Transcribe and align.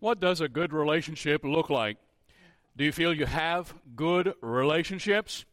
What 0.00 0.18
does 0.18 0.40
a 0.40 0.48
good 0.48 0.72
relationship 0.72 1.44
look 1.44 1.68
like? 1.68 1.98
Do 2.74 2.84
you 2.84 2.92
feel 2.92 3.12
you 3.12 3.26
have 3.26 3.74
good 3.94 4.32
relationships? 4.40 5.44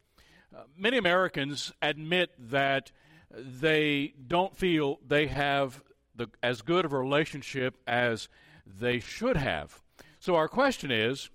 Uh, 0.56 0.62
many 0.78 0.98
Americans 0.98 1.74
admit 1.82 2.32
that 2.40 2.94
they 3.30 4.14
don't 4.26 4.56
feel 4.56 5.00
they 5.06 5.28
have 5.28 5.84
the, 6.16 6.28
as 6.42 6.62
good 6.62 6.86
of 6.86 6.94
a 6.94 6.98
relationship 6.98 7.76
as 7.86 8.30
they 8.66 9.02
should 9.02 9.36
have. 9.36 9.82
So, 10.20 10.36
our 10.36 10.48
question 10.48 10.92
is 10.92 11.30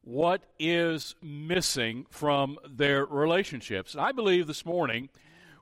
what 0.00 0.44
is 0.58 1.16
missing 1.20 2.06
from 2.08 2.56
their 2.66 3.04
relationships? 3.04 3.94
I 3.94 4.12
believe 4.12 4.46
this 4.46 4.64
morning 4.64 5.10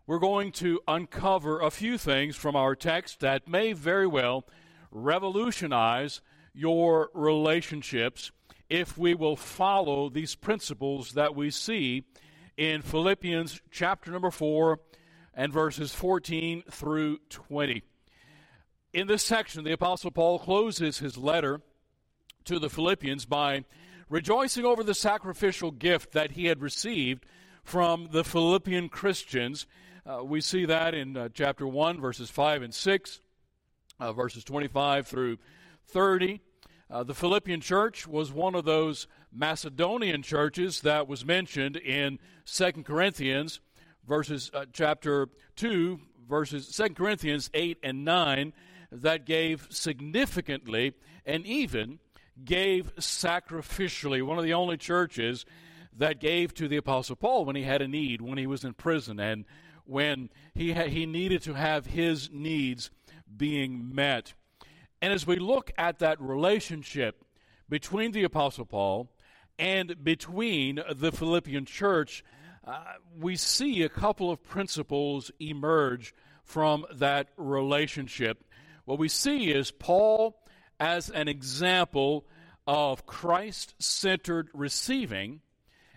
we're 0.06 0.20
going 0.20 0.52
to 0.52 0.78
uncover 0.86 1.60
a 1.60 1.72
few 1.72 1.98
things 1.98 2.36
from 2.36 2.54
our 2.54 2.76
text 2.76 3.18
that 3.20 3.48
may 3.48 3.72
very 3.72 4.06
well 4.06 4.46
revolutionize 4.92 6.20
your 6.56 7.10
relationships 7.12 8.32
if 8.68 8.96
we 8.98 9.14
will 9.14 9.36
follow 9.36 10.08
these 10.08 10.34
principles 10.34 11.12
that 11.12 11.36
we 11.36 11.50
see 11.50 12.04
in 12.56 12.82
Philippians 12.82 13.60
chapter 13.70 14.10
number 14.10 14.30
4 14.30 14.80
and 15.34 15.52
verses 15.52 15.94
14 15.94 16.64
through 16.70 17.18
20. 17.28 17.82
In 18.94 19.06
this 19.06 19.22
section, 19.22 19.62
the 19.62 19.72
Apostle 19.72 20.10
Paul 20.10 20.38
closes 20.38 20.98
his 20.98 21.18
letter 21.18 21.60
to 22.46 22.58
the 22.58 22.70
Philippians 22.70 23.26
by 23.26 23.64
rejoicing 24.08 24.64
over 24.64 24.82
the 24.82 24.94
sacrificial 24.94 25.70
gift 25.70 26.12
that 26.12 26.32
he 26.32 26.46
had 26.46 26.62
received 26.62 27.26
from 27.62 28.08
the 28.12 28.24
Philippian 28.24 28.88
Christians. 28.88 29.66
Uh, 30.06 30.24
we 30.24 30.40
see 30.40 30.64
that 30.64 30.94
in 30.94 31.16
uh, 31.16 31.28
chapter 31.34 31.66
1, 31.66 32.00
verses 32.00 32.30
5 32.30 32.62
and 32.62 32.72
6, 32.74 33.20
uh, 34.00 34.12
verses 34.12 34.44
25 34.44 35.06
through 35.06 35.36
30. 35.88 36.40
Uh, 36.88 37.02
the 37.02 37.14
Philippian 37.14 37.60
church 37.60 38.06
was 38.06 38.32
one 38.32 38.54
of 38.54 38.64
those 38.64 39.08
Macedonian 39.32 40.22
churches 40.22 40.82
that 40.82 41.08
was 41.08 41.24
mentioned 41.24 41.76
in 41.76 42.20
2 42.44 42.72
Corinthians, 42.84 43.60
verses 44.06 44.52
uh, 44.54 44.66
chapter 44.72 45.28
2, 45.56 45.98
verses 46.28 46.68
2 46.76 46.90
Corinthians 46.90 47.50
8 47.54 47.78
and 47.82 48.04
9, 48.04 48.52
that 48.92 49.26
gave 49.26 49.66
significantly 49.68 50.94
and 51.24 51.44
even 51.44 51.98
gave 52.44 52.94
sacrificially. 52.96 54.22
One 54.22 54.38
of 54.38 54.44
the 54.44 54.54
only 54.54 54.76
churches 54.76 55.44
that 55.96 56.20
gave 56.20 56.54
to 56.54 56.68
the 56.68 56.76
Apostle 56.76 57.16
Paul 57.16 57.44
when 57.44 57.56
he 57.56 57.62
had 57.62 57.82
a 57.82 57.88
need, 57.88 58.20
when 58.20 58.38
he 58.38 58.46
was 58.46 58.64
in 58.64 58.74
prison, 58.74 59.18
and 59.18 59.44
when 59.86 60.30
he, 60.54 60.72
ha- 60.72 60.84
he 60.84 61.04
needed 61.04 61.42
to 61.42 61.54
have 61.54 61.86
his 61.86 62.30
needs 62.30 62.90
being 63.36 63.92
met. 63.92 64.34
And 65.02 65.12
as 65.12 65.26
we 65.26 65.36
look 65.36 65.72
at 65.76 65.98
that 65.98 66.20
relationship 66.20 67.24
between 67.68 68.12
the 68.12 68.24
Apostle 68.24 68.64
Paul 68.64 69.10
and 69.58 70.02
between 70.02 70.80
the 70.94 71.12
Philippian 71.12 71.64
church, 71.64 72.24
uh, 72.66 72.82
we 73.18 73.36
see 73.36 73.82
a 73.82 73.88
couple 73.88 74.30
of 74.30 74.42
principles 74.42 75.30
emerge 75.38 76.14
from 76.44 76.86
that 76.94 77.28
relationship. 77.36 78.44
What 78.84 78.98
we 78.98 79.08
see 79.08 79.50
is 79.50 79.70
Paul 79.70 80.36
as 80.78 81.10
an 81.10 81.28
example 81.28 82.26
of 82.66 83.06
Christ 83.06 83.74
centered 83.78 84.48
receiving, 84.52 85.40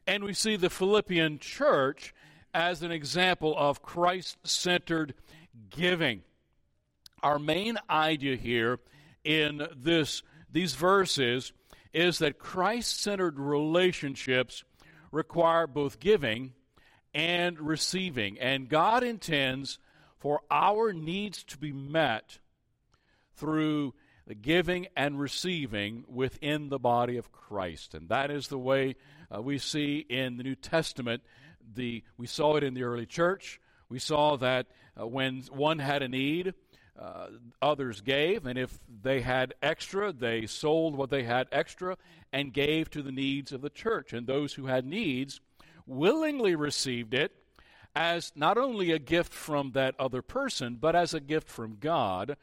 and 0.05 0.23
we 0.23 0.33
see 0.33 0.55
the 0.55 0.69
Philippian 0.69 1.39
church 1.39 2.13
as 2.53 2.81
an 2.81 2.91
example 2.91 3.53
of 3.57 3.81
Christ 3.81 4.37
centered 4.43 5.13
giving. 5.69 6.21
Our 7.21 7.37
main 7.37 7.77
idea 7.89 8.35
here 8.35 8.79
in 9.23 9.67
this, 9.75 10.23
these 10.51 10.75
verses 10.75 11.53
is 11.93 12.19
that 12.19 12.39
Christ 12.39 13.01
centered 13.01 13.39
relationships 13.39 14.63
require 15.11 15.67
both 15.67 15.99
giving 15.99 16.53
and 17.13 17.59
receiving. 17.59 18.39
And 18.39 18.69
God 18.69 19.03
intends 19.03 19.79
for 20.17 20.41
our 20.51 20.93
needs 20.93 21.43
to 21.45 21.57
be 21.57 21.71
met 21.71 22.39
through 23.35 23.93
the 24.27 24.35
giving 24.35 24.87
and 24.95 25.19
receiving 25.19 26.03
within 26.07 26.69
the 26.69 26.77
body 26.77 27.17
of 27.17 27.31
Christ. 27.31 27.95
And 27.95 28.09
that 28.09 28.29
is 28.29 28.47
the 28.47 28.59
way 28.59 28.95
uh, 29.33 29.41
we 29.41 29.57
see 29.57 30.05
in 30.07 30.37
the 30.37 30.43
New 30.43 30.55
Testament. 30.55 31.23
The, 31.73 32.03
we 32.17 32.27
saw 32.27 32.57
it 32.57 32.63
in 32.63 32.75
the 32.75 32.83
early 32.83 33.07
church. 33.07 33.59
We 33.89 33.97
saw 33.97 34.37
that 34.37 34.67
uh, 34.99 35.07
when 35.07 35.41
one 35.51 35.79
had 35.79 36.03
a 36.03 36.07
need, 36.07 36.53
uh, 36.99 37.27
others 37.61 38.01
gave, 38.01 38.45
and 38.45 38.59
if 38.59 38.79
they 39.01 39.21
had 39.21 39.53
extra, 39.61 40.11
they 40.11 40.45
sold 40.45 40.95
what 40.95 41.09
they 41.09 41.23
had 41.23 41.47
extra 41.51 41.97
and 42.33 42.53
gave 42.53 42.89
to 42.89 43.01
the 43.01 43.11
needs 43.11 43.51
of 43.51 43.61
the 43.61 43.69
church. 43.69 44.11
And 44.11 44.27
those 44.27 44.53
who 44.53 44.65
had 44.65 44.85
needs 44.85 45.39
willingly 45.85 46.55
received 46.55 47.13
it 47.13 47.31
as 47.95 48.31
not 48.35 48.57
only 48.57 48.91
a 48.91 48.99
gift 48.99 49.33
from 49.33 49.71
that 49.71 49.95
other 49.97 50.21
person, 50.21 50.77
but 50.79 50.95
as 50.95 51.13
a 51.13 51.19
gift 51.19 51.47
from 51.47 51.77
God. 51.79 52.35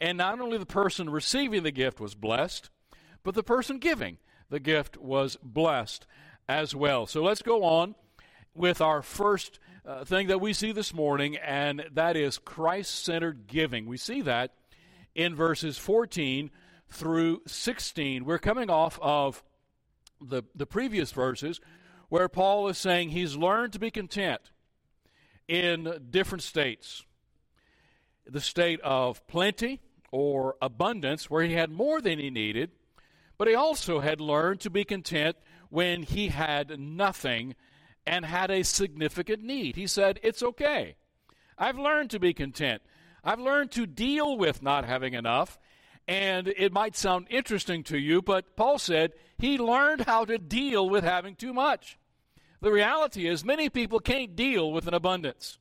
And 0.00 0.18
not 0.18 0.40
only 0.40 0.58
the 0.58 0.66
person 0.66 1.08
receiving 1.08 1.62
the 1.62 1.70
gift 1.70 2.00
was 2.00 2.14
blessed, 2.14 2.70
but 3.22 3.34
the 3.34 3.42
person 3.42 3.78
giving 3.78 4.18
the 4.48 4.60
gift 4.60 4.96
was 4.96 5.36
blessed 5.42 6.06
as 6.48 6.74
well. 6.74 7.06
So 7.06 7.22
let's 7.22 7.42
go 7.42 7.62
on 7.62 7.94
with 8.54 8.80
our 8.80 9.02
first 9.02 9.60
uh, 9.86 10.04
thing 10.04 10.28
that 10.28 10.40
we 10.40 10.52
see 10.52 10.72
this 10.72 10.92
morning, 10.92 11.36
and 11.36 11.84
that 11.92 12.16
is 12.16 12.38
Christ 12.38 13.04
centered 13.04 13.46
giving. 13.46 13.86
We 13.86 13.96
see 13.96 14.22
that 14.22 14.52
in 15.14 15.34
verses 15.34 15.78
14 15.78 16.50
through 16.88 17.42
16. 17.46 18.24
We're 18.24 18.38
coming 18.38 18.70
off 18.70 18.98
of 19.00 19.42
the, 20.20 20.42
the 20.54 20.66
previous 20.66 21.12
verses 21.12 21.60
where 22.08 22.28
Paul 22.28 22.68
is 22.68 22.78
saying 22.78 23.10
he's 23.10 23.36
learned 23.36 23.72
to 23.72 23.78
be 23.78 23.90
content 23.90 24.40
in 25.48 26.08
different 26.10 26.42
states 26.42 27.04
the 28.26 28.40
state 28.40 28.80
of 28.82 29.26
plenty 29.26 29.80
or 30.12 30.56
abundance, 30.62 31.28
where 31.28 31.42
he 31.42 31.54
had 31.54 31.70
more 31.70 32.00
than 32.00 32.18
he 32.18 32.30
needed, 32.30 32.70
but 33.38 33.48
he 33.48 33.54
also 33.54 34.00
had 34.00 34.20
learned 34.20 34.60
to 34.60 34.70
be 34.70 34.84
content 34.84 35.36
when 35.68 36.02
he 36.02 36.28
had 36.28 36.78
nothing 36.78 37.54
and 38.06 38.24
had 38.24 38.50
a 38.50 38.62
significant 38.62 39.42
need. 39.42 39.76
He 39.76 39.86
said, 39.86 40.20
It's 40.22 40.42
okay. 40.42 40.96
I've 41.58 41.78
learned 41.78 42.10
to 42.10 42.18
be 42.18 42.32
content. 42.32 42.82
I've 43.22 43.40
learned 43.40 43.70
to 43.72 43.86
deal 43.86 44.38
with 44.38 44.62
not 44.62 44.84
having 44.84 45.14
enough. 45.14 45.58
And 46.08 46.48
it 46.48 46.72
might 46.72 46.96
sound 46.96 47.26
interesting 47.30 47.84
to 47.84 47.98
you, 47.98 48.22
but 48.22 48.56
Paul 48.56 48.78
said 48.78 49.12
he 49.38 49.58
learned 49.58 50.02
how 50.02 50.24
to 50.24 50.38
deal 50.38 50.88
with 50.88 51.04
having 51.04 51.36
too 51.36 51.52
much. 51.52 51.98
The 52.60 52.72
reality 52.72 53.26
is, 53.26 53.44
many 53.44 53.70
people 53.70 54.00
can't 54.00 54.36
deal 54.36 54.72
with 54.72 54.86
an 54.86 54.94
abundance. 54.94 55.58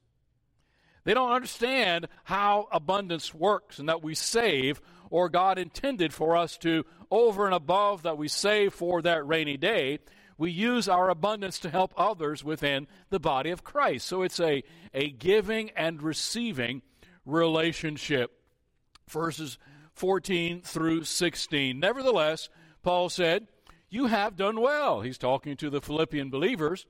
They 1.04 1.14
don't 1.14 1.32
understand 1.32 2.08
how 2.24 2.68
abundance 2.72 3.34
works 3.34 3.80
and 3.80 3.88
that 3.90 4.04
we 4.04 4.16
save, 4.16 4.82
or 5.10 5.30
God 5.30 5.58
intended 5.58 6.14
for 6.14 6.36
us 6.36 6.58
to, 6.60 6.86
over 7.10 7.46
and 7.46 7.54
above 7.54 8.04
that 8.04 8.18
we 8.18 8.28
save 8.28 8.74
for 8.74 9.02
that 9.02 9.26
rainy 9.28 9.58
day, 9.58 10.00
we 10.40 10.52
use 10.52 10.88
our 10.88 11.10
abundance 11.10 11.60
to 11.60 11.70
help 11.70 11.94
others 11.98 12.46
within 12.46 12.88
the 13.10 13.20
body 13.20 13.50
of 13.52 13.66
Christ. 13.66 14.08
So 14.08 14.22
it's 14.22 14.40
a, 14.40 14.64
a 14.94 15.10
giving 15.10 15.70
and 15.72 16.02
receiving 16.02 16.82
relationship. 17.26 18.32
Verses 19.10 19.58
14 19.96 20.62
through 20.62 21.04
16. 21.04 21.78
Nevertheless, 21.78 22.48
Paul 22.82 23.10
said, 23.10 23.48
You 23.90 24.08
have 24.08 24.38
done 24.38 24.62
well. 24.62 25.02
He's 25.02 25.18
talking 25.18 25.58
to 25.58 25.70
the 25.70 25.82
Philippian 25.82 26.30
believers. 26.30 26.86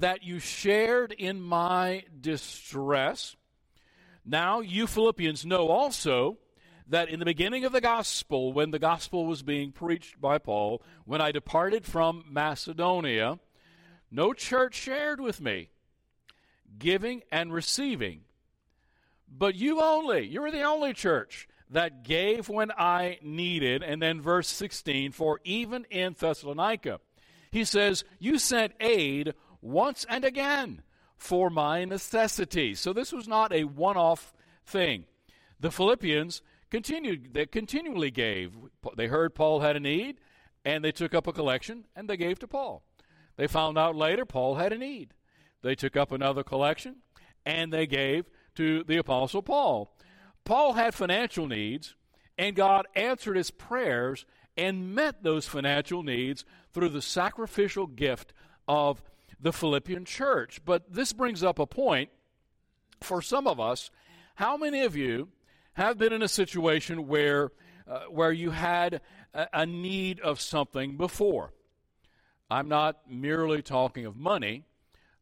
That 0.00 0.24
you 0.24 0.40
shared 0.40 1.12
in 1.12 1.40
my 1.40 2.02
distress. 2.20 3.36
Now, 4.24 4.58
you 4.58 4.88
Philippians 4.88 5.46
know 5.46 5.68
also 5.68 6.38
that 6.88 7.08
in 7.08 7.18
the 7.18 7.24
beginning 7.24 7.64
of 7.64 7.72
the 7.72 7.80
gospel, 7.80 8.52
when 8.52 8.70
the 8.70 8.78
gospel 8.78 9.26
was 9.26 9.42
being 9.42 9.72
preached 9.72 10.20
by 10.20 10.38
Paul, 10.38 10.82
when 11.04 11.20
I 11.20 11.32
departed 11.32 11.84
from 11.84 12.24
Macedonia, 12.28 13.38
no 14.10 14.32
church 14.32 14.74
shared 14.74 15.20
with 15.20 15.40
me, 15.40 15.70
giving 16.78 17.22
and 17.32 17.52
receiving. 17.52 18.20
But 19.28 19.56
you 19.56 19.80
only, 19.80 20.26
you 20.26 20.40
were 20.40 20.52
the 20.52 20.62
only 20.62 20.94
church 20.94 21.48
that 21.70 22.04
gave 22.04 22.48
when 22.48 22.70
I 22.70 23.18
needed. 23.22 23.82
And 23.82 24.00
then 24.00 24.20
verse 24.20 24.48
16, 24.48 25.12
for 25.12 25.40
even 25.44 25.84
in 25.90 26.14
Thessalonica, 26.18 27.00
he 27.50 27.64
says, 27.64 28.04
You 28.18 28.38
sent 28.38 28.74
aid 28.80 29.34
once 29.60 30.06
and 30.08 30.24
again 30.24 30.82
for 31.16 31.50
my 31.50 31.84
necessity. 31.84 32.74
So 32.74 32.92
this 32.92 33.12
was 33.12 33.26
not 33.26 33.52
a 33.52 33.64
one 33.64 33.96
off 33.96 34.32
thing. 34.64 35.04
The 35.58 35.70
Philippians 35.70 36.42
continued, 36.76 37.32
they 37.32 37.46
continually 37.46 38.10
gave. 38.10 38.52
They 38.98 39.06
heard 39.06 39.34
Paul 39.34 39.60
had 39.60 39.76
a 39.76 39.80
need, 39.80 40.20
and 40.62 40.84
they 40.84 40.92
took 40.92 41.14
up 41.14 41.26
a 41.26 41.32
collection 41.32 41.86
and 41.96 42.06
they 42.06 42.18
gave 42.18 42.38
to 42.40 42.46
Paul. 42.46 42.82
They 43.36 43.46
found 43.46 43.78
out 43.78 43.96
later 43.96 44.26
Paul 44.26 44.56
had 44.56 44.74
a 44.74 44.78
need. 44.78 45.14
They 45.62 45.74
took 45.74 45.96
up 45.96 46.12
another 46.12 46.42
collection 46.42 46.96
and 47.46 47.72
they 47.72 47.86
gave 47.86 48.26
to 48.56 48.84
the 48.84 48.98
Apostle 48.98 49.40
Paul. 49.40 49.96
Paul 50.44 50.74
had 50.74 50.94
financial 50.94 51.46
needs, 51.46 51.94
And 52.36 52.54
God 52.54 52.86
answered 52.94 53.38
his 53.38 53.50
prayers 53.50 54.26
and 54.54 54.94
met 54.94 55.22
those 55.22 55.46
financial 55.46 56.02
needs 56.02 56.44
through 56.74 56.90
the 56.90 57.00
sacrificial 57.00 57.86
gift 57.86 58.34
of 58.68 59.02
the 59.40 59.52
Philippian 59.52 60.04
church. 60.04 60.60
But 60.64 60.92
this 60.92 61.14
brings 61.14 61.42
up 61.42 61.58
a 61.58 61.66
point 61.66 62.10
for 63.00 63.22
some 63.22 63.46
of 63.46 63.58
us. 63.58 63.90
How 64.34 64.58
many 64.58 64.82
of 64.82 64.94
you 64.94 65.28
have 65.76 65.98
been 65.98 66.12
in 66.14 66.22
a 66.22 66.28
situation 66.28 67.06
where, 67.06 67.52
uh, 67.86 68.04
where 68.08 68.32
you 68.32 68.50
had 68.50 69.02
a, 69.34 69.46
a 69.52 69.66
need 69.66 70.20
of 70.20 70.40
something 70.40 70.96
before? 70.96 71.52
I'm 72.50 72.68
not 72.68 73.10
merely 73.10 73.60
talking 73.60 74.06
of 74.06 74.16
money, 74.16 74.64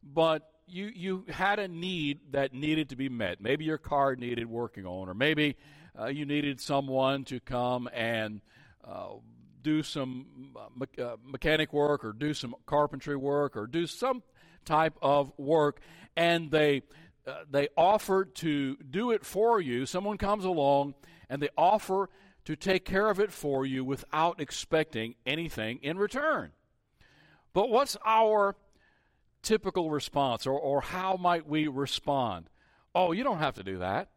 but 0.01 0.49
you, 0.65 0.91
you 0.95 1.25
had 1.29 1.59
a 1.59 1.67
need 1.67 2.31
that 2.31 2.53
needed 2.53 2.89
to 2.89 2.95
be 2.95 3.09
met. 3.09 3.41
Maybe 3.41 3.65
your 3.65 3.77
car 3.77 4.15
needed 4.15 4.45
working 4.45 4.85
on, 4.85 5.09
or 5.09 5.13
maybe 5.13 5.57
uh, 5.99 6.05
you 6.05 6.25
needed 6.25 6.61
someone 6.61 7.25
to 7.25 7.41
come 7.41 7.89
and 7.93 8.39
uh, 8.87 9.15
do 9.61 9.83
some 9.83 10.55
uh, 10.55 10.69
me- 10.79 11.03
uh, 11.03 11.17
mechanic 11.21 11.73
work, 11.73 12.05
or 12.05 12.13
do 12.13 12.33
some 12.33 12.55
carpentry 12.65 13.17
work, 13.17 13.57
or 13.57 13.67
do 13.67 13.85
some 13.85 14.23
type 14.63 14.93
of 15.01 15.33
work, 15.37 15.81
and 16.15 16.49
they 16.49 16.81
uh, 17.27 17.43
they 17.49 17.69
offer 17.75 18.25
to 18.25 18.77
do 18.77 19.11
it 19.11 19.25
for 19.25 19.59
you. 19.59 19.85
Someone 19.85 20.17
comes 20.17 20.45
along 20.45 20.93
and 21.29 21.41
they 21.41 21.49
offer 21.57 22.09
to 22.45 22.55
take 22.55 22.85
care 22.85 23.09
of 23.09 23.19
it 23.19 23.31
for 23.31 23.65
you 23.65 23.83
without 23.83 24.39
expecting 24.39 25.15
anything 25.25 25.79
in 25.81 25.97
return. 25.97 26.51
But 27.53 27.69
what's 27.69 27.97
our 28.05 28.55
typical 29.41 29.89
response, 29.89 30.45
or, 30.45 30.59
or 30.59 30.81
how 30.81 31.17
might 31.17 31.47
we 31.47 31.67
respond? 31.67 32.49
Oh, 32.93 33.11
you 33.11 33.23
don't 33.23 33.39
have 33.39 33.55
to 33.55 33.63
do 33.63 33.79
that. 33.79 34.09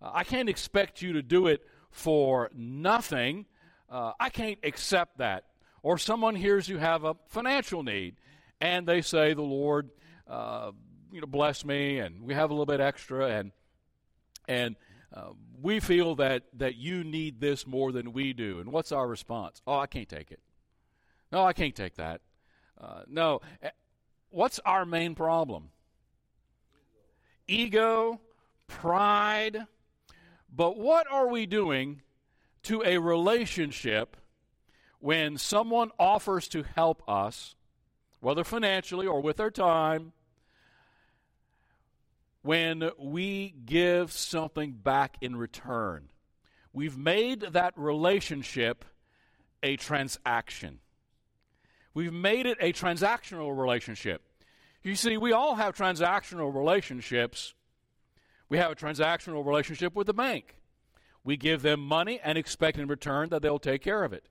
Uh, 0.00 0.10
I 0.12 0.24
can't 0.24 0.48
expect 0.48 1.02
you 1.02 1.12
to 1.12 1.22
do 1.22 1.46
it 1.46 1.62
for 1.90 2.50
nothing. 2.54 3.46
Uh, 3.88 4.12
I 4.18 4.30
can't 4.30 4.58
accept 4.62 5.18
that. 5.18 5.44
Or 5.82 5.98
someone 5.98 6.34
hears 6.34 6.68
you 6.68 6.78
have 6.78 7.04
a 7.04 7.16
financial 7.28 7.82
need, 7.82 8.16
and 8.60 8.86
they 8.86 9.02
say, 9.02 9.34
The 9.34 9.42
Lord, 9.42 9.90
uh, 10.26 10.72
you 11.14 11.20
know, 11.20 11.28
bless 11.28 11.64
me, 11.64 12.00
and 12.00 12.22
we 12.22 12.34
have 12.34 12.50
a 12.50 12.52
little 12.52 12.66
bit 12.66 12.80
extra, 12.80 13.28
and 13.28 13.52
and 14.48 14.74
uh, 15.14 15.28
we 15.62 15.78
feel 15.78 16.16
that 16.16 16.42
that 16.54 16.74
you 16.74 17.04
need 17.04 17.40
this 17.40 17.68
more 17.68 17.92
than 17.92 18.12
we 18.12 18.32
do. 18.32 18.58
And 18.58 18.72
what's 18.72 18.90
our 18.90 19.06
response? 19.06 19.62
Oh, 19.64 19.78
I 19.78 19.86
can't 19.86 20.08
take 20.08 20.32
it. 20.32 20.40
No, 21.30 21.44
I 21.44 21.52
can't 21.52 21.74
take 21.74 21.94
that. 21.94 22.20
Uh, 22.80 23.02
no, 23.06 23.40
what's 24.30 24.58
our 24.66 24.84
main 24.84 25.14
problem? 25.14 25.70
Ego, 27.46 28.20
pride. 28.66 29.66
But 30.52 30.76
what 30.76 31.06
are 31.10 31.28
we 31.28 31.46
doing 31.46 32.02
to 32.64 32.82
a 32.84 32.98
relationship 32.98 34.16
when 34.98 35.38
someone 35.38 35.90
offers 35.98 36.48
to 36.48 36.64
help 36.74 37.08
us, 37.08 37.54
whether 38.20 38.42
financially 38.42 39.06
or 39.06 39.20
with 39.20 39.36
their 39.36 39.50
time? 39.50 40.12
When 42.44 42.90
we 42.98 43.54
give 43.64 44.12
something 44.12 44.72
back 44.72 45.16
in 45.22 45.34
return, 45.34 46.10
we've 46.74 46.98
made 46.98 47.40
that 47.40 47.72
relationship 47.74 48.84
a 49.62 49.76
transaction. 49.76 50.80
We've 51.94 52.12
made 52.12 52.44
it 52.44 52.58
a 52.60 52.74
transactional 52.74 53.58
relationship. 53.58 54.20
You 54.82 54.94
see, 54.94 55.16
we 55.16 55.32
all 55.32 55.54
have 55.54 55.74
transactional 55.74 56.54
relationships. 56.54 57.54
We 58.50 58.58
have 58.58 58.72
a 58.72 58.74
transactional 58.74 59.46
relationship 59.46 59.96
with 59.96 60.06
the 60.06 60.12
bank. 60.12 60.56
We 61.24 61.38
give 61.38 61.62
them 61.62 61.80
money 61.80 62.20
and 62.22 62.36
expect 62.36 62.76
in 62.76 62.88
return 62.88 63.30
that 63.30 63.40
they'll 63.40 63.58
take 63.58 63.80
care 63.80 64.04
of 64.04 64.12
it. 64.12 64.28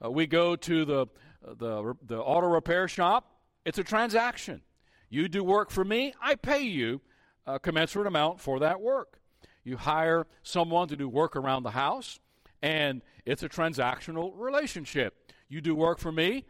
Uh, 0.00 0.08
we 0.12 0.28
go 0.28 0.54
to 0.54 0.84
the, 0.84 1.06
the, 1.42 1.96
the 2.06 2.18
auto 2.20 2.46
repair 2.46 2.86
shop. 2.86 3.40
It's 3.64 3.78
a 3.78 3.82
transaction. 3.84 4.62
You 5.08 5.26
do 5.26 5.42
work 5.42 5.72
for 5.72 5.84
me, 5.84 6.14
I 6.22 6.36
pay 6.36 6.60
you 6.60 7.00
a 7.46 7.58
commensurate 7.58 8.06
amount 8.06 8.40
for 8.40 8.58
that 8.60 8.80
work. 8.80 9.20
You 9.64 9.76
hire 9.76 10.26
someone 10.42 10.88
to 10.88 10.96
do 10.96 11.08
work 11.08 11.36
around 11.36 11.62
the 11.62 11.70
house, 11.70 12.18
and 12.62 13.02
it's 13.24 13.42
a 13.42 13.48
transactional 13.48 14.32
relationship. 14.36 15.32
You 15.48 15.60
do 15.60 15.74
work 15.74 15.98
for 15.98 16.12
me, 16.12 16.44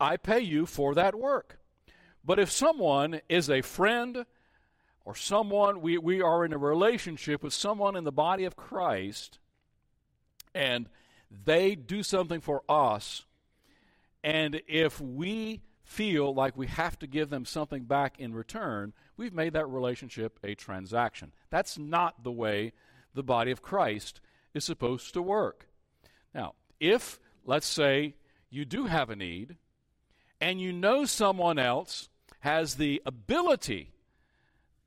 I 0.00 0.16
pay 0.16 0.40
you 0.40 0.66
for 0.66 0.94
that 0.94 1.14
work. 1.14 1.58
But 2.24 2.38
if 2.38 2.50
someone 2.50 3.20
is 3.28 3.50
a 3.50 3.62
friend 3.62 4.24
or 5.04 5.14
someone, 5.14 5.80
we, 5.80 5.98
we 5.98 6.22
are 6.22 6.44
in 6.44 6.52
a 6.52 6.58
relationship 6.58 7.42
with 7.42 7.52
someone 7.52 7.96
in 7.96 8.04
the 8.04 8.12
body 8.12 8.44
of 8.44 8.56
Christ, 8.56 9.38
and 10.54 10.88
they 11.44 11.74
do 11.74 12.02
something 12.02 12.40
for 12.40 12.62
us, 12.68 13.24
and 14.22 14.60
if 14.66 15.00
we 15.00 15.62
feel 15.82 16.34
like 16.34 16.56
we 16.56 16.66
have 16.66 16.98
to 17.00 17.06
give 17.06 17.30
them 17.30 17.44
something 17.44 17.84
back 17.84 18.18
in 18.18 18.34
return, 18.34 18.92
we've 19.20 19.34
made 19.34 19.52
that 19.52 19.68
relationship 19.68 20.38
a 20.42 20.54
transaction. 20.54 21.30
That's 21.50 21.76
not 21.76 22.24
the 22.24 22.32
way 22.32 22.72
the 23.14 23.22
body 23.22 23.50
of 23.50 23.60
Christ 23.60 24.18
is 24.54 24.64
supposed 24.64 25.12
to 25.12 25.20
work. 25.20 25.68
Now, 26.34 26.54
if, 26.80 27.20
let's 27.44 27.66
say, 27.66 28.14
you 28.48 28.64
do 28.64 28.86
have 28.86 29.10
a 29.10 29.16
need, 29.16 29.56
and 30.40 30.58
you 30.58 30.72
know 30.72 31.04
someone 31.04 31.58
else 31.58 32.08
has 32.40 32.76
the 32.76 33.02
ability 33.04 33.92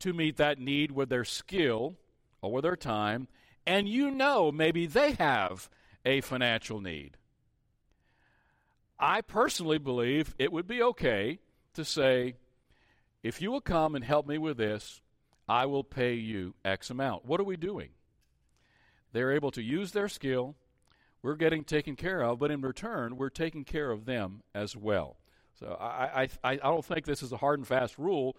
to 0.00 0.12
meet 0.12 0.36
that 0.38 0.58
need 0.58 0.90
with 0.90 1.10
their 1.10 1.24
skill 1.24 1.94
or 2.42 2.50
with 2.50 2.64
their 2.64 2.74
time, 2.74 3.28
and 3.64 3.88
you 3.88 4.10
know 4.10 4.50
maybe 4.50 4.84
they 4.86 5.12
have 5.12 5.70
a 6.04 6.20
financial 6.20 6.80
need. 6.80 7.16
I 8.98 9.20
personally 9.20 9.78
believe 9.78 10.34
it 10.40 10.50
would 10.50 10.66
be 10.66 10.82
okay 10.82 11.38
to 11.74 11.84
say, 11.84 12.34
if 13.24 13.40
you 13.40 13.50
will 13.50 13.62
come 13.62 13.94
and 13.96 14.04
help 14.04 14.28
me 14.28 14.36
with 14.36 14.58
this, 14.58 15.00
I 15.48 15.64
will 15.64 15.82
pay 15.82 16.14
you 16.14 16.54
X 16.62 16.90
amount. 16.90 17.24
What 17.24 17.40
are 17.40 17.44
we 17.44 17.56
doing? 17.56 17.88
They're 19.12 19.32
able 19.32 19.50
to 19.52 19.62
use 19.62 19.92
their 19.92 20.08
skill. 20.08 20.56
We're 21.22 21.36
getting 21.36 21.64
taken 21.64 21.96
care 21.96 22.22
of, 22.22 22.38
but 22.38 22.50
in 22.50 22.60
return, 22.60 23.16
we're 23.16 23.30
taking 23.30 23.64
care 23.64 23.90
of 23.90 24.04
them 24.04 24.42
as 24.54 24.76
well. 24.76 25.16
So 25.58 25.74
I, 25.80 26.28
I, 26.44 26.50
I 26.52 26.56
don't 26.56 26.84
think 26.84 27.06
this 27.06 27.22
is 27.22 27.32
a 27.32 27.38
hard 27.38 27.58
and 27.58 27.66
fast 27.66 27.96
rule. 27.96 28.36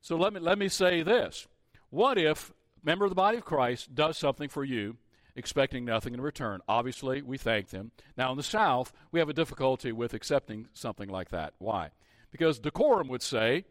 So 0.00 0.16
let 0.16 0.32
me, 0.32 0.38
let 0.38 0.58
me 0.58 0.68
say 0.68 1.02
this. 1.02 1.48
What 1.90 2.16
if 2.16 2.50
a 2.50 2.86
member 2.86 3.04
of 3.04 3.10
the 3.10 3.16
body 3.16 3.38
of 3.38 3.44
Christ 3.44 3.96
does 3.96 4.16
something 4.16 4.48
for 4.48 4.62
you 4.62 4.96
expecting 5.34 5.84
nothing 5.84 6.14
in 6.14 6.20
return? 6.20 6.60
Obviously, 6.68 7.20
we 7.20 7.36
thank 7.36 7.70
them. 7.70 7.90
Now, 8.16 8.30
in 8.30 8.36
the 8.36 8.44
South, 8.44 8.92
we 9.10 9.18
have 9.18 9.28
a 9.28 9.34
difficulty 9.34 9.90
with 9.90 10.14
accepting 10.14 10.68
something 10.72 11.08
like 11.08 11.30
that. 11.30 11.54
Why? 11.58 11.90
Because 12.30 12.60
decorum 12.60 13.08
would 13.08 13.22
say 13.22 13.64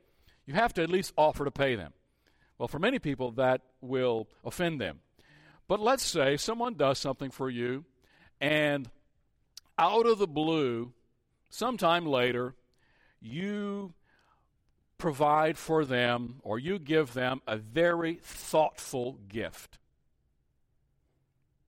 you 0.50 0.56
have 0.56 0.74
to 0.74 0.82
at 0.82 0.90
least 0.90 1.14
offer 1.16 1.46
to 1.46 1.52
pay 1.52 1.76
them. 1.76 1.94
Well, 2.58 2.68
for 2.68 2.80
many 2.80 2.98
people, 2.98 3.30
that 3.34 3.62
will 3.82 4.28
offend 4.44 4.82
them. 4.82 5.02
But 5.68 5.80
let's 5.80 6.04
say 6.04 6.38
someone 6.38 6.74
does 6.74 6.98
something 6.98 7.30
for 7.30 7.52
you, 7.52 7.86
and 8.42 8.90
out 9.78 10.08
of 10.08 10.18
the 10.18 10.26
blue, 10.26 10.92
sometime 11.52 12.08
later, 12.08 12.56
you 13.22 13.94
provide 14.98 15.56
for 15.56 15.86
them 15.86 16.40
or 16.42 16.58
you 16.58 16.80
give 16.80 17.14
them 17.14 17.42
a 17.46 17.56
very 17.56 18.16
thoughtful 18.16 19.20
gift. 19.30 19.78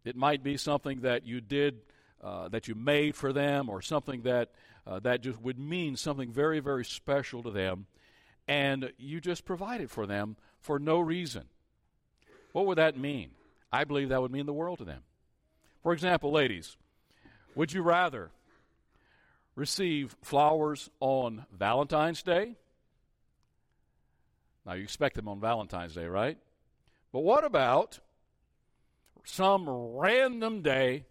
It 0.03 0.15
might 0.15 0.41
be 0.41 0.57
something 0.57 1.01
that 1.01 1.23
you 1.23 1.39
did, 1.39 1.81
uh, 2.23 2.47
that 2.47 2.67
you 2.67 2.73
made 2.73 3.15
for 3.15 3.31
them, 3.31 3.69
or 3.69 3.83
something 3.83 4.23
that, 4.23 4.50
uh, 4.88 4.97
that 5.01 5.21
just 5.21 5.39
would 5.39 5.59
mean 5.59 5.95
something 5.95 6.31
very, 6.31 6.59
very 6.59 6.83
special 6.83 7.43
to 7.43 7.51
them, 7.51 7.85
and 8.51 8.91
you 8.98 9.22
just 9.22 9.46
provided 9.46 9.89
for 9.89 10.05
them 10.05 10.36
for 10.60 10.77
no 10.77 11.00
reason. 11.00 11.46
What 12.51 12.65
would 12.65 12.77
that 12.77 12.98
mean? 12.98 13.29
I 13.72 13.86
believe 13.86 14.10
that 14.10 14.22
would 14.22 14.31
mean 14.31 14.46
the 14.46 14.51
world 14.51 14.79
to 14.79 14.84
them. 14.84 15.03
For 15.81 15.93
example, 15.93 16.31
ladies, 16.31 16.75
would 17.55 17.72
you 17.72 17.81
rather 17.81 18.31
receive 19.55 20.17
flowers 20.22 20.89
on 21.00 21.46
Valentine's 21.58 22.24
Day. 22.24 22.55
Now, 24.65 24.74
you 24.74 24.84
expect 24.84 25.15
them 25.15 25.29
on 25.29 25.39
Valentine's 25.39 25.96
Day, 25.96 26.05
right? 26.05 26.38
But 27.13 27.22
what 27.22 27.46
about 27.46 28.00
some 29.24 29.70
random 29.70 30.62
day 30.62 31.05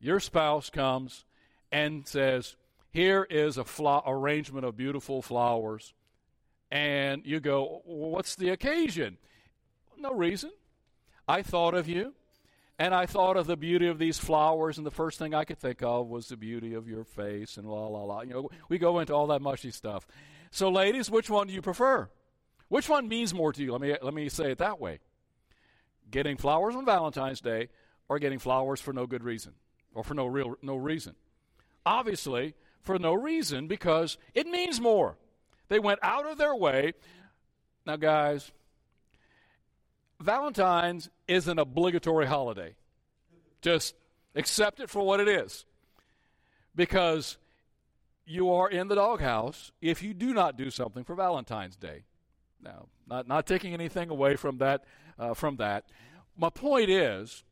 your 0.00 0.20
spouse 0.20 0.70
comes 0.70 1.24
and 1.72 2.06
says, 2.06 2.54
Here 2.92 3.26
is 3.28 3.58
a 3.58 3.64
flo- 3.64 4.02
arrangement 4.06 4.64
of 4.64 4.76
beautiful 4.76 5.20
flowers. 5.20 5.94
And 6.70 7.26
you 7.26 7.40
go, 7.40 7.82
What's 7.84 8.36
the 8.36 8.50
occasion? 8.50 9.18
No 9.98 10.12
reason. 10.12 10.50
I 11.28 11.42
thought 11.42 11.74
of 11.74 11.88
you. 11.88 12.14
And 12.78 12.94
I 12.94 13.04
thought 13.04 13.36
of 13.36 13.46
the 13.46 13.58
beauty 13.58 13.88
of 13.88 13.98
these 13.98 14.16
flowers, 14.16 14.78
and 14.78 14.86
the 14.86 14.90
first 14.90 15.18
thing 15.18 15.34
I 15.34 15.44
could 15.44 15.58
think 15.58 15.82
of 15.82 16.08
was 16.08 16.28
the 16.28 16.36
beauty 16.38 16.72
of 16.72 16.88
your 16.88 17.04
face, 17.04 17.58
and 17.58 17.68
la 17.68 17.86
la 17.86 18.04
la. 18.04 18.22
You 18.22 18.32
know, 18.32 18.50
we 18.70 18.78
go 18.78 19.00
into 19.00 19.12
all 19.12 19.26
that 19.26 19.42
mushy 19.42 19.70
stuff. 19.70 20.06
So, 20.50 20.70
ladies, 20.70 21.10
which 21.10 21.28
one 21.28 21.48
do 21.48 21.52
you 21.52 21.60
prefer? 21.60 22.08
Which 22.68 22.88
one 22.88 23.06
means 23.06 23.34
more 23.34 23.52
to 23.52 23.62
you? 23.62 23.72
Let 23.72 23.82
me 23.82 23.94
let 24.00 24.14
me 24.14 24.30
say 24.30 24.52
it 24.52 24.58
that 24.58 24.80
way: 24.80 25.00
getting 26.10 26.38
flowers 26.38 26.74
on 26.74 26.86
Valentine's 26.86 27.42
Day, 27.42 27.68
or 28.08 28.18
getting 28.18 28.38
flowers 28.38 28.80
for 28.80 28.94
no 28.94 29.06
good 29.06 29.24
reason 29.24 29.52
or 29.94 30.04
for 30.04 30.14
no 30.14 30.26
real 30.26 30.56
no 30.62 30.76
reason. 30.76 31.14
Obviously, 31.84 32.54
for 32.80 32.98
no 32.98 33.14
reason 33.14 33.66
because 33.66 34.18
it 34.34 34.46
means 34.46 34.80
more. 34.80 35.16
They 35.70 35.78
went 35.78 36.00
out 36.02 36.26
of 36.26 36.36
their 36.36 36.54
way. 36.54 36.92
Now, 37.86 37.96
guys, 37.96 38.50
Valentine's 40.20 41.08
is 41.26 41.48
an 41.48 41.58
obligatory 41.58 42.26
holiday. 42.26 42.74
Just 43.62 43.94
accept 44.34 44.80
it 44.80 44.90
for 44.90 45.06
what 45.06 45.20
it 45.20 45.28
is. 45.28 45.64
Because 46.74 47.38
you 48.26 48.52
are 48.52 48.68
in 48.68 48.88
the 48.88 48.96
doghouse 48.96 49.70
if 49.80 50.02
you 50.02 50.12
do 50.12 50.34
not 50.34 50.56
do 50.56 50.70
something 50.70 51.04
for 51.04 51.14
Valentine's 51.14 51.76
Day. 51.76 52.02
Now, 52.60 52.86
not, 53.08 53.28
not 53.28 53.46
taking 53.46 53.72
anything 53.72 54.10
away 54.10 54.36
from 54.36 54.58
that, 54.58 54.84
uh, 55.18 55.34
from 55.34 55.56
that. 55.56 55.84
My 56.36 56.50
point 56.50 56.90
is, 56.90 57.44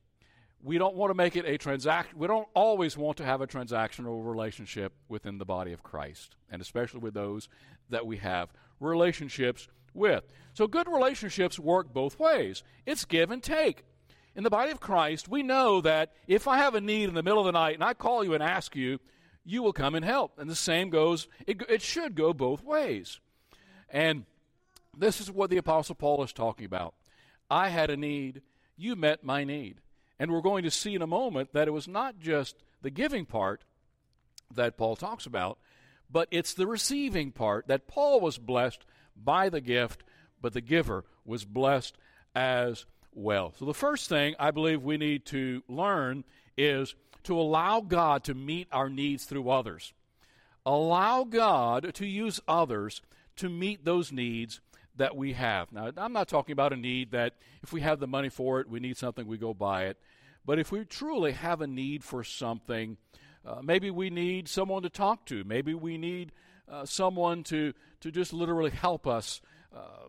we 0.62 0.76
don't 0.76 0.96
want 0.96 1.10
to 1.10 1.14
make 1.14 1.36
it 1.36 1.44
a 1.46 1.56
transaction. 1.56 2.18
We 2.18 2.26
don't 2.26 2.48
always 2.52 2.96
want 2.96 3.18
to 3.18 3.24
have 3.24 3.40
a 3.40 3.46
transactional 3.46 4.26
relationship 4.26 4.92
within 5.08 5.38
the 5.38 5.44
body 5.44 5.72
of 5.72 5.84
Christ, 5.84 6.34
and 6.50 6.60
especially 6.60 7.00
with 7.00 7.14
those 7.14 7.48
that 7.90 8.06
we 8.06 8.18
have 8.18 8.52
relationships 8.80 9.68
with. 9.94 10.24
So, 10.54 10.66
good 10.66 10.88
relationships 10.88 11.58
work 11.58 11.92
both 11.92 12.18
ways. 12.18 12.62
It's 12.86 13.04
give 13.04 13.30
and 13.30 13.42
take. 13.42 13.84
In 14.34 14.44
the 14.44 14.50
body 14.50 14.70
of 14.70 14.80
Christ, 14.80 15.28
we 15.28 15.42
know 15.42 15.80
that 15.80 16.12
if 16.26 16.46
I 16.46 16.58
have 16.58 16.74
a 16.74 16.80
need 16.80 17.08
in 17.08 17.14
the 17.14 17.22
middle 17.22 17.40
of 17.40 17.46
the 17.46 17.52
night 17.52 17.74
and 17.74 17.82
I 17.82 17.94
call 17.94 18.22
you 18.22 18.34
and 18.34 18.42
ask 18.42 18.76
you, 18.76 19.00
you 19.44 19.62
will 19.62 19.72
come 19.72 19.94
and 19.94 20.04
help. 20.04 20.38
And 20.38 20.48
the 20.48 20.54
same 20.54 20.90
goes, 20.90 21.26
it, 21.46 21.62
it 21.68 21.82
should 21.82 22.14
go 22.14 22.32
both 22.32 22.62
ways. 22.62 23.18
And 23.88 24.26
this 24.96 25.20
is 25.20 25.30
what 25.30 25.50
the 25.50 25.56
Apostle 25.56 25.94
Paul 25.94 26.22
is 26.22 26.32
talking 26.32 26.66
about. 26.66 26.94
I 27.50 27.70
had 27.70 27.90
a 27.90 27.96
need, 27.96 28.42
you 28.76 28.94
met 28.94 29.24
my 29.24 29.44
need. 29.44 29.80
And 30.18 30.30
we're 30.30 30.40
going 30.40 30.64
to 30.64 30.70
see 30.70 30.94
in 30.94 31.02
a 31.02 31.06
moment 31.06 31.52
that 31.52 31.68
it 31.68 31.72
was 31.72 31.88
not 31.88 32.18
just 32.18 32.56
the 32.82 32.90
giving 32.90 33.24
part 33.24 33.64
that 34.54 34.76
Paul 34.76 34.96
talks 34.96 35.26
about, 35.26 35.58
but 36.10 36.28
it's 36.30 36.54
the 36.54 36.66
receiving 36.66 37.32
part 37.32 37.68
that 37.68 37.86
Paul 37.86 38.20
was 38.20 38.38
blessed 38.38 38.84
by 39.16 39.48
the 39.48 39.60
gift, 39.60 40.02
but 40.40 40.52
the 40.52 40.60
giver 40.60 41.04
was 41.24 41.44
blessed 41.44 41.96
as 42.34 42.86
well. 43.12 43.52
So 43.58 43.64
the 43.64 43.74
first 43.74 44.08
thing 44.08 44.34
I 44.38 44.50
believe 44.50 44.82
we 44.82 44.96
need 44.96 45.26
to 45.26 45.62
learn 45.68 46.24
is 46.56 46.94
to 47.24 47.38
allow 47.38 47.80
God 47.80 48.24
to 48.24 48.34
meet 48.34 48.68
our 48.72 48.88
needs 48.88 49.24
through 49.24 49.50
others. 49.50 49.92
Allow 50.64 51.24
God 51.24 51.94
to 51.94 52.06
use 52.06 52.40
others 52.46 53.02
to 53.36 53.48
meet 53.48 53.84
those 53.84 54.12
needs 54.12 54.60
that 54.96 55.16
we 55.16 55.32
have. 55.32 55.72
Now, 55.72 55.90
I'm 55.96 56.12
not 56.12 56.28
talking 56.28 56.52
about 56.52 56.72
a 56.72 56.76
need 56.76 57.12
that 57.12 57.34
if 57.62 57.72
we 57.72 57.80
have 57.80 58.00
the 58.00 58.06
money 58.06 58.28
for 58.28 58.60
it, 58.60 58.68
we 58.68 58.80
need 58.80 58.96
something, 58.96 59.26
we 59.26 59.38
go 59.38 59.54
buy 59.54 59.86
it. 59.86 59.98
But 60.44 60.58
if 60.58 60.72
we 60.72 60.84
truly 60.84 61.32
have 61.32 61.60
a 61.60 61.66
need 61.66 62.02
for 62.02 62.24
something, 62.24 62.96
uh, 63.46 63.60
maybe 63.62 63.90
we 63.90 64.10
need 64.10 64.48
someone 64.48 64.82
to 64.82 64.90
talk 64.90 65.24
to. 65.26 65.44
Maybe 65.44 65.74
we 65.74 65.98
need 65.98 66.32
uh, 66.70 66.84
someone 66.84 67.42
to, 67.44 67.72
to 68.00 68.10
just 68.10 68.32
literally 68.32 68.70
help 68.70 69.06
us. 69.06 69.40
Uh, 69.74 70.08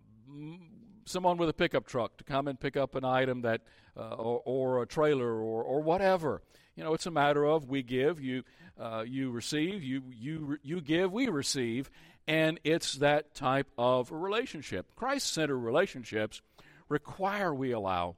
someone 1.06 1.38
with 1.38 1.50
a 1.50 1.54
pickup 1.54 1.88
truck 1.88 2.18
to 2.18 2.24
come 2.24 2.48
and 2.48 2.60
pick 2.60 2.78
up 2.78 2.96
an 2.96 3.04
item 3.04 3.42
that, 3.42 3.62
uh, 3.98 4.14
or, 4.14 4.42
or, 4.46 4.84
a 4.84 4.86
trailer, 4.86 5.28
or, 5.28 5.64
or 5.64 5.82
whatever. 5.82 6.42
You 6.76 6.84
know, 6.84 6.94
it's 6.94 7.08
a 7.08 7.12
matter 7.12 7.44
of 7.46 7.68
we 7.68 7.82
give, 7.82 8.22
you, 8.22 8.44
uh, 8.80 9.04
you 9.06 9.32
receive, 9.32 9.84
you, 9.84 10.04
you, 10.12 10.58
you 10.62 10.82
give, 10.82 11.12
we 11.12 11.28
receive, 11.28 11.90
and 12.28 12.60
it's 12.64 12.94
that 12.96 13.34
type 13.34 13.68
of 13.78 14.12
relationship. 14.12 14.96
Christ 14.96 15.34
centered 15.34 15.58
relationships 15.58 16.42
require 16.88 17.54
we 17.54 17.72
allow 17.72 18.16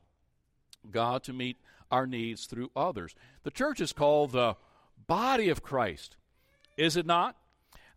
God 0.89 1.23
to 1.23 1.33
meet 1.33 1.57
our 1.89 2.05
needs 2.05 2.45
through 2.45 2.71
others. 2.75 3.15
The 3.43 3.51
church 3.51 3.81
is 3.81 3.93
called 3.93 4.33
the 4.33 4.55
body 5.11 5.49
of 5.49 5.61
Christ, 5.61 6.15
is 6.77 6.95
it 6.95 7.05
not? 7.05 7.35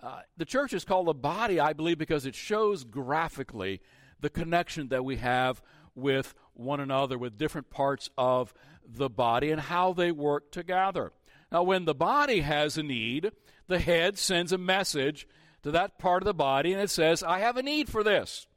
Uh, 0.02 0.22
the 0.36 0.44
church 0.44 0.72
is 0.72 0.84
called 0.84 1.06
the 1.06 1.14
body, 1.14 1.60
I 1.60 1.72
believe, 1.72 1.96
because 1.96 2.26
it 2.26 2.34
shows 2.34 2.82
graphically 2.82 3.80
the 4.18 4.28
connection 4.28 4.88
that 4.88 5.04
we 5.04 5.18
have 5.18 5.62
with 5.94 6.34
one 6.54 6.80
another, 6.80 7.16
with 7.16 7.38
different 7.38 7.70
parts 7.70 8.10
of 8.18 8.52
the 8.84 9.08
body, 9.08 9.52
and 9.52 9.60
how 9.60 9.92
they 9.92 10.10
work 10.10 10.50
together. 10.50 11.12
Now, 11.52 11.62
when 11.62 11.84
the 11.84 11.94
body 11.94 12.40
has 12.40 12.76
a 12.76 12.82
need, 12.82 13.30
the 13.68 13.78
head 13.78 14.18
sends 14.18 14.50
a 14.50 14.58
message 14.58 15.28
to 15.62 15.70
that 15.70 16.00
part 16.00 16.20
of 16.20 16.26
the 16.26 16.34
body, 16.34 16.72
and 16.72 16.82
it 16.82 16.90
says, 16.90 17.22
I 17.22 17.38
have 17.38 17.56
a 17.56 17.62
need 17.62 17.88
for 17.88 18.02
this. 18.02 18.48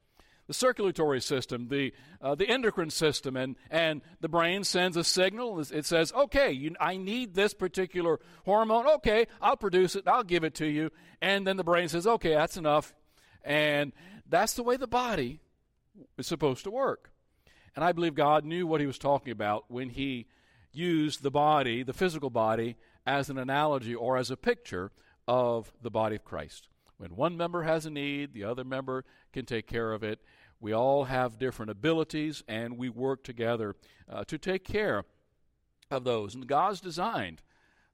The 0.47 0.53
circulatory 0.53 1.19
system, 1.19 1.67
the, 1.67 1.93
uh, 2.21 2.35
the 2.35 2.47
endocrine 2.47 2.89
system, 2.89 3.35
and, 3.35 3.57
and 3.69 4.01
the 4.21 4.29
brain 4.29 4.63
sends 4.63 4.95
a 4.95 5.03
signal. 5.03 5.59
It 5.59 5.85
says, 5.85 6.13
okay, 6.13 6.51
you, 6.51 6.73
I 6.79 6.95
need 6.95 7.33
this 7.33 7.53
particular 7.53 8.19
hormone. 8.45 8.87
Okay, 8.87 9.27
I'll 9.41 9.57
produce 9.57 9.95
it, 9.95 10.07
I'll 10.07 10.23
give 10.23 10.45
it 10.45 10.55
to 10.55 10.65
you. 10.65 10.89
And 11.21 11.45
then 11.45 11.57
the 11.57 11.65
brain 11.65 11.89
says, 11.89 12.07
okay, 12.07 12.33
that's 12.33 12.55
enough. 12.55 12.95
And 13.43 13.91
that's 14.29 14.53
the 14.53 14.63
way 14.63 14.77
the 14.77 14.87
body 14.87 15.41
is 16.17 16.27
supposed 16.27 16.63
to 16.63 16.71
work. 16.71 17.11
And 17.75 17.83
I 17.83 17.91
believe 17.91 18.15
God 18.15 18.45
knew 18.45 18.65
what 18.65 18.81
he 18.81 18.87
was 18.87 18.97
talking 18.97 19.31
about 19.31 19.65
when 19.67 19.89
he 19.89 20.27
used 20.71 21.23
the 21.23 21.31
body, 21.31 21.83
the 21.83 21.93
physical 21.93 22.29
body, 22.29 22.77
as 23.05 23.29
an 23.29 23.37
analogy 23.37 23.95
or 23.95 24.17
as 24.17 24.31
a 24.31 24.37
picture 24.37 24.91
of 25.27 25.71
the 25.81 25.91
body 25.91 26.15
of 26.15 26.23
Christ. 26.23 26.69
When 26.97 27.15
one 27.15 27.37
member 27.37 27.63
has 27.63 27.85
a 27.85 27.91
need, 27.91 28.33
the 28.33 28.43
other 28.43 28.63
member 28.63 29.05
can 29.31 29.45
take 29.45 29.67
care 29.67 29.93
of 29.93 30.03
it. 30.03 30.19
We 30.59 30.73
all 30.73 31.05
have 31.05 31.37
different 31.37 31.71
abilities, 31.71 32.43
and 32.47 32.77
we 32.77 32.89
work 32.89 33.23
together 33.23 33.75
uh, 34.09 34.23
to 34.25 34.37
take 34.37 34.63
care 34.63 35.05
of 35.91 36.03
those. 36.03 36.35
And 36.35 36.47
God's 36.47 36.81
designed 36.81 37.41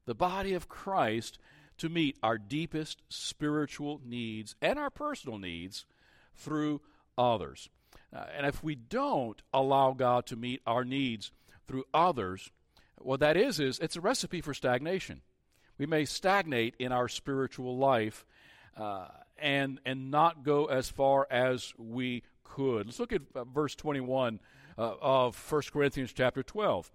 the 0.06 0.14
body 0.14 0.54
of 0.54 0.68
Christ 0.68 1.38
to 1.78 1.88
meet 1.88 2.16
our 2.22 2.38
deepest 2.38 3.02
spiritual 3.08 4.00
needs 4.04 4.54
and 4.62 4.78
our 4.78 4.90
personal 4.90 5.38
needs 5.38 5.86
through 6.34 6.80
others. 7.18 7.68
Uh, 8.14 8.24
and 8.36 8.46
if 8.46 8.62
we 8.62 8.74
don't 8.74 9.42
allow 9.52 9.92
God 9.92 10.26
to 10.26 10.36
meet 10.36 10.62
our 10.66 10.84
needs 10.84 11.32
through 11.66 11.84
others, 11.92 12.50
what 12.98 13.20
that 13.20 13.36
is 13.36 13.58
is 13.60 13.78
it's 13.78 13.96
a 13.96 14.00
recipe 14.00 14.40
for 14.40 14.54
stagnation. 14.54 15.22
We 15.78 15.86
may 15.86 16.04
stagnate 16.04 16.76
in 16.78 16.92
our 16.92 17.08
spiritual 17.08 17.76
life 17.76 18.24
uh, 18.76 19.08
and 19.36 19.80
and 19.84 20.10
not 20.10 20.44
go 20.44 20.66
as 20.66 20.88
far 20.88 21.26
as 21.30 21.72
we 21.76 22.22
could. 22.44 22.86
Let's 22.86 23.00
look 23.00 23.12
at 23.12 23.22
uh, 23.34 23.44
verse 23.44 23.74
21 23.74 24.40
uh, 24.78 24.94
of 25.00 25.52
1 25.52 25.62
Corinthians 25.72 26.12
chapter 26.12 26.42
12. 26.42 26.90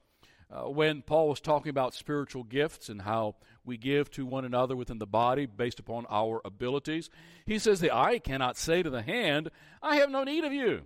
Uh, 0.51 0.61
when 0.69 1.03
Paul 1.03 1.29
was 1.29 1.39
talking 1.39 1.69
about 1.69 1.93
spiritual 1.93 2.43
gifts 2.43 2.89
and 2.89 3.03
how 3.03 3.35
we 3.63 3.77
give 3.77 4.09
to 4.11 4.25
one 4.25 4.45
another 4.45 4.75
within 4.75 4.97
the 4.97 5.05
body 5.05 5.45
based 5.45 5.79
upon 5.79 6.07
our 6.09 6.41
abilities, 6.43 7.09
he 7.45 7.59
says, 7.59 7.79
The 7.79 7.95
eye 7.95 8.17
cannot 8.17 8.57
say 8.57 8.81
to 8.81 8.89
the 8.89 9.03
hand, 9.03 9.49
I 9.81 9.97
have 9.97 10.09
no 10.09 10.23
need 10.23 10.43
of 10.43 10.53
you. 10.53 10.83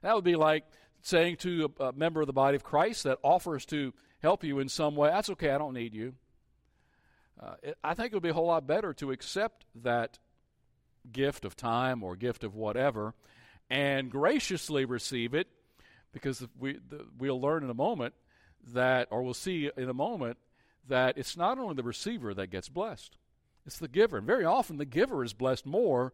That 0.00 0.14
would 0.14 0.24
be 0.24 0.36
like 0.36 0.64
saying 1.02 1.36
to 1.38 1.72
a, 1.78 1.84
a 1.86 1.92
member 1.92 2.22
of 2.22 2.26
the 2.26 2.32
body 2.32 2.56
of 2.56 2.64
Christ 2.64 3.04
that 3.04 3.18
offers 3.22 3.66
to 3.66 3.92
help 4.22 4.44
you 4.44 4.58
in 4.58 4.68
some 4.68 4.96
way, 4.96 5.10
That's 5.10 5.30
okay, 5.30 5.50
I 5.50 5.58
don't 5.58 5.74
need 5.74 5.94
you. 5.94 6.14
Uh, 7.38 7.54
it, 7.62 7.78
I 7.84 7.94
think 7.94 8.12
it 8.12 8.14
would 8.14 8.22
be 8.22 8.30
a 8.30 8.34
whole 8.34 8.46
lot 8.46 8.66
better 8.66 8.94
to 8.94 9.10
accept 9.10 9.66
that 9.82 10.18
gift 11.10 11.44
of 11.44 11.56
time 11.56 12.02
or 12.02 12.16
gift 12.16 12.44
of 12.44 12.54
whatever 12.54 13.14
and 13.70 14.10
graciously 14.10 14.84
receive 14.84 15.32
it 15.32 15.46
because 16.12 16.46
we, 16.58 16.78
the, 16.88 17.06
we'll 17.18 17.40
learn 17.40 17.62
in 17.62 17.70
a 17.70 17.74
moment 17.74 18.14
that, 18.72 19.08
or 19.10 19.22
we'll 19.22 19.32
see 19.32 19.70
in 19.76 19.88
a 19.88 19.94
moment, 19.94 20.36
that 20.88 21.16
it's 21.16 21.36
not 21.36 21.58
only 21.58 21.74
the 21.74 21.82
receiver 21.82 22.34
that 22.34 22.48
gets 22.48 22.68
blessed, 22.68 23.16
it's 23.64 23.78
the 23.78 23.88
giver. 23.88 24.18
And 24.18 24.26
very 24.26 24.44
often 24.44 24.76
the 24.76 24.84
giver 24.84 25.24
is 25.24 25.32
blessed 25.32 25.66
more 25.66 26.12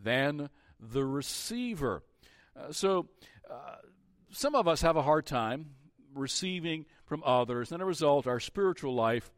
than 0.00 0.50
the 0.78 1.04
receiver. 1.04 2.02
Uh, 2.56 2.72
so 2.72 3.08
uh, 3.50 3.76
some 4.30 4.54
of 4.54 4.68
us 4.68 4.82
have 4.82 4.96
a 4.96 5.02
hard 5.02 5.26
time 5.26 5.70
receiving 6.14 6.84
from 7.06 7.22
others, 7.24 7.72
and 7.72 7.80
as 7.80 7.84
a 7.84 7.86
result, 7.86 8.26
our 8.26 8.40
spiritual 8.40 8.94
life 8.94 9.30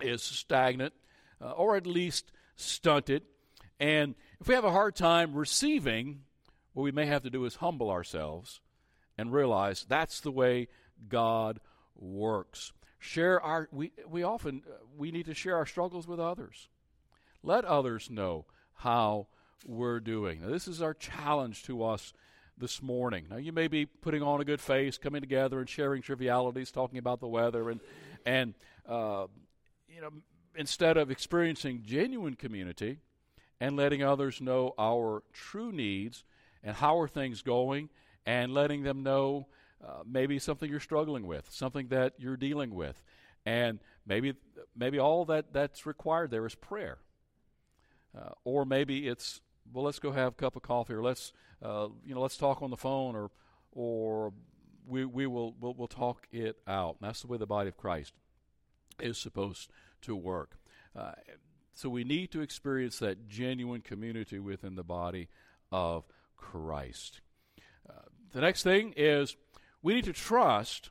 is 0.00 0.22
stagnant 0.22 0.92
uh, 1.40 1.50
or 1.52 1.76
at 1.76 1.86
least 1.86 2.30
stunted. 2.56 3.22
And 3.80 4.14
if 4.40 4.48
we 4.48 4.54
have 4.54 4.64
a 4.64 4.70
hard 4.70 4.94
time 4.94 5.34
receiving, 5.34 6.20
what 6.74 6.82
we 6.82 6.92
may 6.92 7.06
have 7.06 7.22
to 7.22 7.30
do 7.30 7.44
is 7.44 7.56
humble 7.56 7.90
ourselves 7.90 8.60
and 9.16 9.32
realize 9.32 9.86
that's 9.88 10.20
the 10.20 10.32
way 10.32 10.68
God 11.08 11.60
works. 11.96 12.72
Share 12.98 13.40
our 13.40 13.68
we 13.70 13.92
we 14.08 14.22
often 14.22 14.62
uh, 14.68 14.76
we 14.96 15.10
need 15.10 15.26
to 15.26 15.34
share 15.34 15.56
our 15.56 15.66
struggles 15.66 16.06
with 16.06 16.20
others. 16.20 16.68
Let 17.42 17.64
others 17.64 18.10
know 18.10 18.46
how 18.74 19.28
we're 19.66 20.00
doing. 20.00 20.40
Now, 20.42 20.48
this 20.48 20.66
is 20.66 20.82
our 20.82 20.94
challenge 20.94 21.62
to 21.64 21.84
us 21.84 22.12
this 22.56 22.82
morning. 22.82 23.26
Now 23.30 23.36
you 23.36 23.52
may 23.52 23.68
be 23.68 23.86
putting 23.86 24.22
on 24.22 24.40
a 24.40 24.44
good 24.44 24.60
face, 24.60 24.98
coming 24.98 25.20
together 25.20 25.60
and 25.60 25.68
sharing 25.68 26.02
trivialities, 26.02 26.70
talking 26.70 26.98
about 26.98 27.20
the 27.20 27.28
weather 27.28 27.70
and 27.70 27.80
and 28.26 28.54
uh, 28.88 29.26
you 29.88 30.00
know, 30.00 30.10
instead 30.56 30.96
of 30.96 31.10
experiencing 31.10 31.82
genuine 31.84 32.34
community 32.34 32.98
and 33.60 33.76
letting 33.76 34.02
others 34.02 34.40
know 34.40 34.74
our 34.78 35.22
true 35.32 35.70
needs 35.70 36.24
and 36.64 36.74
how 36.74 36.98
are 36.98 37.06
things 37.06 37.42
going 37.42 37.90
and 38.26 38.52
letting 38.52 38.82
them 38.82 39.02
know 39.02 39.46
uh, 39.86 40.02
maybe 40.06 40.38
something 40.38 40.70
you're 40.70 40.80
struggling 40.80 41.26
with, 41.26 41.46
something 41.50 41.88
that 41.88 42.14
you're 42.18 42.38
dealing 42.38 42.74
with, 42.74 43.02
and 43.44 43.78
maybe 44.06 44.34
maybe 44.74 44.98
all 44.98 45.26
that 45.26 45.52
that's 45.52 45.84
required 45.84 46.30
there 46.30 46.46
is 46.46 46.54
prayer, 46.54 46.98
uh, 48.18 48.30
or 48.44 48.64
maybe 48.64 49.06
it's 49.06 49.40
well, 49.72 49.84
let's 49.84 49.98
go 49.98 50.10
have 50.12 50.32
a 50.32 50.36
cup 50.36 50.56
of 50.56 50.62
coffee, 50.62 50.94
or 50.94 51.02
let's 51.02 51.32
uh, 51.62 51.88
you 52.04 52.14
know 52.14 52.20
let's 52.22 52.36
talk 52.36 52.62
on 52.62 52.70
the 52.70 52.76
phone, 52.76 53.14
or 53.14 53.30
or 53.72 54.32
we 54.86 55.04
we 55.04 55.26
will 55.26 55.54
we'll, 55.60 55.74
we'll 55.74 55.88
talk 55.88 56.26
it 56.32 56.56
out. 56.66 56.96
And 57.00 57.08
that's 57.08 57.20
the 57.20 57.26
way 57.26 57.36
the 57.36 57.46
body 57.46 57.68
of 57.68 57.76
Christ 57.76 58.14
is 59.00 59.18
supposed 59.18 59.70
to 60.02 60.16
work. 60.16 60.56
Uh, 60.96 61.12
so 61.74 61.88
we 61.88 62.04
need 62.04 62.30
to 62.30 62.40
experience 62.40 63.00
that 63.00 63.28
genuine 63.28 63.80
community 63.80 64.38
within 64.38 64.76
the 64.76 64.84
body 64.84 65.28
of 65.72 66.04
Christ. 66.50 67.20
Uh, 67.88 68.02
the 68.32 68.40
next 68.40 68.62
thing 68.62 68.92
is 68.96 69.36
we 69.82 69.94
need 69.94 70.04
to 70.04 70.12
trust 70.12 70.90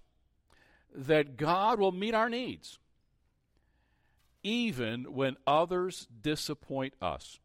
that 0.96 1.38
God 1.38 1.80
will 1.80 1.92
meet 1.92 2.14
our 2.14 2.30
needs 2.30 2.80
even 4.44 5.14
when 5.14 5.38
others 5.48 6.08
disappoint 6.22 6.94
us. 7.02 7.40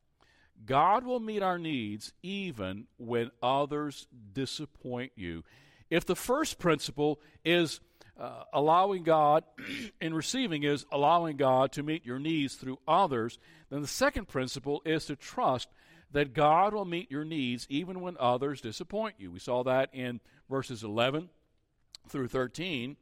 God 0.66 1.04
will 1.04 1.20
meet 1.20 1.42
our 1.42 1.58
needs 1.58 2.12
even 2.22 2.86
when 2.96 3.30
others 3.42 4.06
disappoint 4.32 5.12
you. 5.14 5.44
If 5.90 6.04
the 6.04 6.16
first 6.16 6.58
principle 6.58 7.20
is 7.44 7.80
uh, 8.18 8.42
allowing 8.52 9.04
God 9.04 9.44
in 10.00 10.12
receiving 10.12 10.64
is 10.64 10.84
allowing 10.90 11.36
God 11.36 11.72
to 11.72 11.82
meet 11.82 12.04
your 12.04 12.18
needs 12.18 12.56
through 12.56 12.80
others, 12.88 13.38
then 13.70 13.80
the 13.80 13.86
second 13.86 14.26
principle 14.26 14.82
is 14.84 15.06
to 15.06 15.14
trust 15.14 15.68
that 16.12 16.32
God 16.34 16.74
will 16.74 16.84
meet 16.84 17.10
your 17.10 17.24
needs 17.24 17.66
even 17.68 18.00
when 18.00 18.16
others 18.18 18.60
disappoint 18.60 19.16
you. 19.18 19.30
We 19.30 19.38
saw 19.38 19.62
that 19.64 19.90
in 19.92 20.20
verses 20.48 20.82
11 20.82 21.28
through 22.08 22.28
13. 22.28 22.96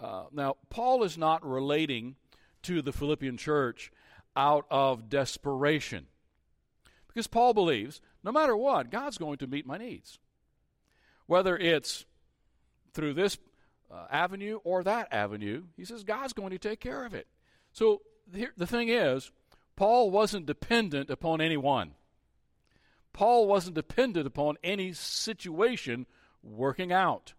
Uh, 0.00 0.24
now, 0.32 0.56
Paul 0.70 1.02
is 1.02 1.18
not 1.18 1.44
relating 1.44 2.16
to 2.62 2.82
the 2.82 2.92
Philippian 2.92 3.36
church 3.36 3.90
out 4.36 4.66
of 4.70 5.08
desperation. 5.08 6.06
Because 7.08 7.26
Paul 7.26 7.54
believes 7.54 8.00
no 8.22 8.32
matter 8.32 8.56
what, 8.56 8.90
God's 8.90 9.18
going 9.18 9.38
to 9.38 9.46
meet 9.46 9.66
my 9.66 9.78
needs. 9.78 10.18
Whether 11.26 11.56
it's 11.56 12.04
through 12.92 13.14
this 13.14 13.38
uh, 13.90 14.06
avenue 14.10 14.60
or 14.64 14.82
that 14.82 15.12
avenue, 15.12 15.64
he 15.76 15.84
says 15.84 16.04
God's 16.04 16.32
going 16.32 16.50
to 16.50 16.58
take 16.58 16.80
care 16.80 17.04
of 17.04 17.14
it. 17.14 17.26
So 17.72 18.02
the, 18.30 18.48
the 18.56 18.66
thing 18.66 18.88
is, 18.88 19.30
Paul 19.76 20.10
wasn't 20.10 20.46
dependent 20.46 21.10
upon 21.10 21.40
anyone. 21.40 21.92
Paul 23.14 23.46
wasn't 23.46 23.76
dependent 23.76 24.26
upon 24.26 24.56
any 24.62 24.92
situation 24.92 26.04
working 26.42 26.92
out. 26.92 27.32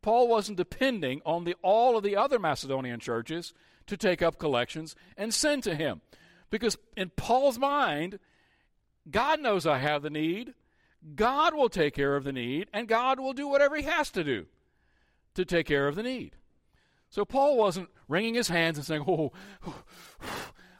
Paul 0.00 0.28
wasn't 0.28 0.56
depending 0.56 1.20
on 1.26 1.44
the, 1.44 1.56
all 1.60 1.98
of 1.98 2.04
the 2.04 2.16
other 2.16 2.38
Macedonian 2.38 3.00
churches 3.00 3.52
to 3.88 3.96
take 3.96 4.22
up 4.22 4.38
collections 4.38 4.94
and 5.16 5.34
send 5.34 5.64
to 5.64 5.74
him. 5.74 6.00
Because 6.50 6.78
in 6.96 7.10
Paul's 7.10 7.58
mind, 7.58 8.20
God 9.10 9.40
knows 9.40 9.66
I 9.66 9.78
have 9.78 10.02
the 10.02 10.08
need. 10.08 10.54
God 11.14 11.52
will 11.52 11.68
take 11.68 11.94
care 11.94 12.16
of 12.16 12.24
the 12.24 12.32
need, 12.32 12.68
and 12.72 12.88
God 12.88 13.18
will 13.20 13.32
do 13.32 13.48
whatever 13.48 13.76
he 13.76 13.82
has 13.82 14.10
to 14.12 14.24
do 14.24 14.46
to 15.34 15.44
take 15.44 15.66
care 15.66 15.88
of 15.88 15.96
the 15.96 16.02
need. 16.02 16.36
So 17.10 17.24
Paul 17.24 17.56
wasn't 17.56 17.88
wringing 18.06 18.34
his 18.34 18.48
hands 18.48 18.78
and 18.78 18.86
saying, 18.86 19.04
Oh, 19.06 19.32
oh 19.66 19.82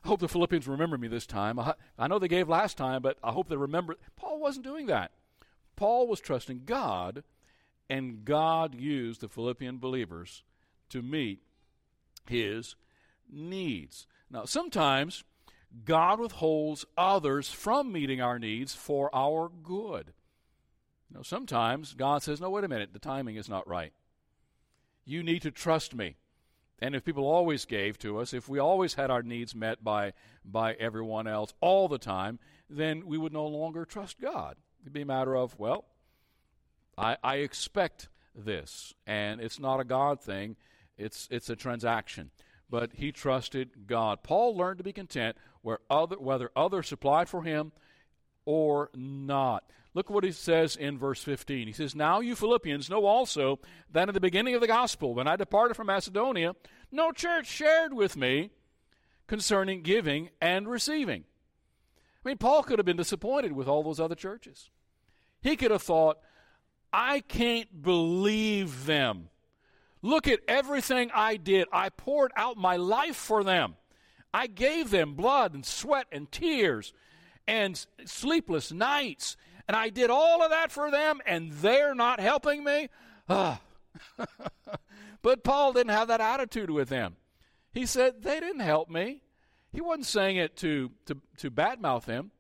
I 0.05 0.09
hope 0.09 0.21
the 0.21 0.29
Philippians 0.29 0.69
remember 0.69 0.99
me 0.99 1.09
this 1.09 1.27
time. 1.27 1.59
I, 1.59 1.75
I 1.99 2.07
know 2.09 2.19
they 2.19 2.29
gave 2.29 2.49
last 2.49 2.77
time, 2.77 3.03
but 3.03 3.19
I 3.23 3.33
hope 3.33 3.49
they 3.49 3.57
remember. 3.57 3.97
Paul 4.17 4.41
wasn't 4.41 4.65
doing 4.65 4.87
that. 4.87 5.13
Paul 5.77 6.07
was 6.09 6.21
trusting 6.21 6.63
God, 6.67 7.23
and 7.89 8.25
God 8.25 8.75
used 8.75 9.21
the 9.21 9.29
Philippian 9.29 9.79
believers 9.79 10.43
to 10.91 11.03
meet 11.03 11.41
his 12.29 12.77
needs. 13.31 14.07
Now, 14.31 14.45
sometimes 14.45 15.25
God 15.85 16.21
withholds 16.21 16.85
others 16.97 17.51
from 17.51 17.93
meeting 17.93 18.21
our 18.21 18.39
needs 18.39 18.75
for 18.75 19.15
our 19.15 19.49
good. 19.49 20.13
You 21.11 21.17
know, 21.17 21.23
sometimes 21.23 21.95
God 21.95 22.23
says, 22.23 22.41
No, 22.41 22.51
wait 22.51 22.65
a 22.65 22.69
minute, 22.69 22.93
the 22.93 22.99
timing 22.99 23.37
is 23.37 23.49
not 23.49 23.69
right. 23.69 23.93
You 25.05 25.23
need 25.23 25.43
to 25.43 25.51
trust 25.51 25.95
me. 25.95 26.17
And 26.81 26.95
if 26.95 27.05
people 27.05 27.27
always 27.27 27.65
gave 27.65 27.99
to 27.99 28.19
us, 28.19 28.33
if 28.33 28.49
we 28.49 28.59
always 28.59 28.95
had 28.95 29.11
our 29.11 29.23
needs 29.23 29.55
met 29.55 29.83
by, 29.83 30.13
by 30.45 30.75
everyone 30.75 31.27
else 31.27 31.53
all 31.61 31.89
the 31.89 31.99
time, 31.99 32.39
then 32.71 33.07
we 33.07 33.19
would 33.19 33.33
no 33.33 33.47
longer 33.47 33.85
trust 33.85 34.21
God. 34.21 34.57
It'd 34.83 34.93
be 34.93 35.03
a 35.03 35.07
matter 35.07 35.37
of, 35.37 35.59
well, 35.59 35.87
I, 36.97 37.17
I 37.23 37.37
expect 37.37 38.09
this, 38.35 38.95
and 39.07 39.41
it's 39.41 39.59
not 39.59 39.81
a 39.81 39.85
God 39.85 40.21
thing, 40.21 40.57
it's, 40.97 41.27
it's 41.31 41.51
a 41.51 41.57
transaction. 41.57 42.31
But 42.71 42.93
he 42.95 43.13
trusted 43.13 43.87
God. 43.87 44.23
Paul 44.23 44.57
learned 44.57 44.79
to 44.79 44.85
be 44.85 44.93
content 44.93 45.37
where 45.63 45.79
other, 45.89 46.17
whether 46.17 46.51
others 46.55 46.87
supplied 46.87 47.29
for 47.29 47.43
him 47.43 47.73
or 48.45 48.91
not. 48.95 49.65
Look 49.99 50.11
what 50.11 50.23
he 50.23 50.31
says 50.31 50.77
in 50.77 50.97
verse 50.97 51.25
15. 51.25 51.67
He 51.67 51.73
says, 51.73 51.97
Now 51.97 52.21
you 52.21 52.37
Philippians 52.37 52.89
know 52.89 53.05
also 53.05 53.59
that 53.91 54.07
in 54.07 54.15
the 54.15 54.21
beginning 54.21 54.55
of 54.55 54.61
the 54.61 54.69
gospel, 54.69 55.13
when 55.13 55.27
I 55.27 55.35
departed 55.35 55.75
from 55.75 55.89
Macedonia, 55.89 56.55
no 56.93 57.11
church 57.11 57.49
shared 57.49 57.93
with 57.93 58.17
me 58.17 58.51
concerning 59.27 59.83
giving 59.83 60.31
and 60.41 60.69
receiving. 60.69 61.25
I 62.25 62.29
mean, 62.29 62.39
Paul 62.39 62.63
could 62.63 62.79
have 62.79 62.87
been 62.87 62.97
disappointed 62.97 63.51
with 63.51 63.67
all 63.67 63.83
those 63.83 63.99
other 63.99 64.15
churches. 64.15 64.71
He 65.41 65.57
could 65.57 65.73
have 65.73 65.83
thought, 65.83 66.19
I 66.93 67.19
can't 67.19 67.83
believe 67.83 68.87
them. 68.87 69.31
Look 70.01 70.29
at 70.29 70.39
everything 70.47 71.11
I 71.13 71.39
did. 71.39 71.67
I 71.73 71.89
poured 71.89 72.31
out 72.37 72.57
my 72.57 72.77
life 72.77 73.17
for 73.17 73.43
them. 73.43 73.75
I 74.33 74.47
gave 74.47 74.91
them 74.91 75.15
blood 75.15 75.55
and 75.55 75.67
sweat 75.67 76.07
and 76.13 76.31
tears 76.31 76.93
and 77.49 77.85
sleepless 78.05 78.71
nights 78.71 79.37
and 79.69 79.77
I 79.77 79.91
did 79.91 80.11
all 80.11 80.43
of 80.43 80.51
that 80.51 80.73
for 80.73 80.91
them, 80.91 81.21
and 81.27 81.53
they're 81.53 81.95
not 81.95 82.19
helping 82.19 82.65
me? 82.65 82.89
Ah. 83.29 83.61
but 85.23 85.45
Paul 85.45 85.75
didn't 85.75 85.93
have 85.93 86.09
that 86.09 86.23
attitude 86.23 86.71
with 86.71 86.89
them. 86.89 87.17
He 87.73 87.85
said, 87.87 88.23
They 88.23 88.41
didn't 88.41 88.61
help 88.61 88.89
me. 88.89 89.23
He 89.71 89.83
wasn't 89.83 90.07
saying 90.07 90.37
it 90.37 90.57
to, 90.57 90.91
to, 91.07 91.19
to 91.37 91.51
badmouth 91.51 92.07
them, 92.07 92.31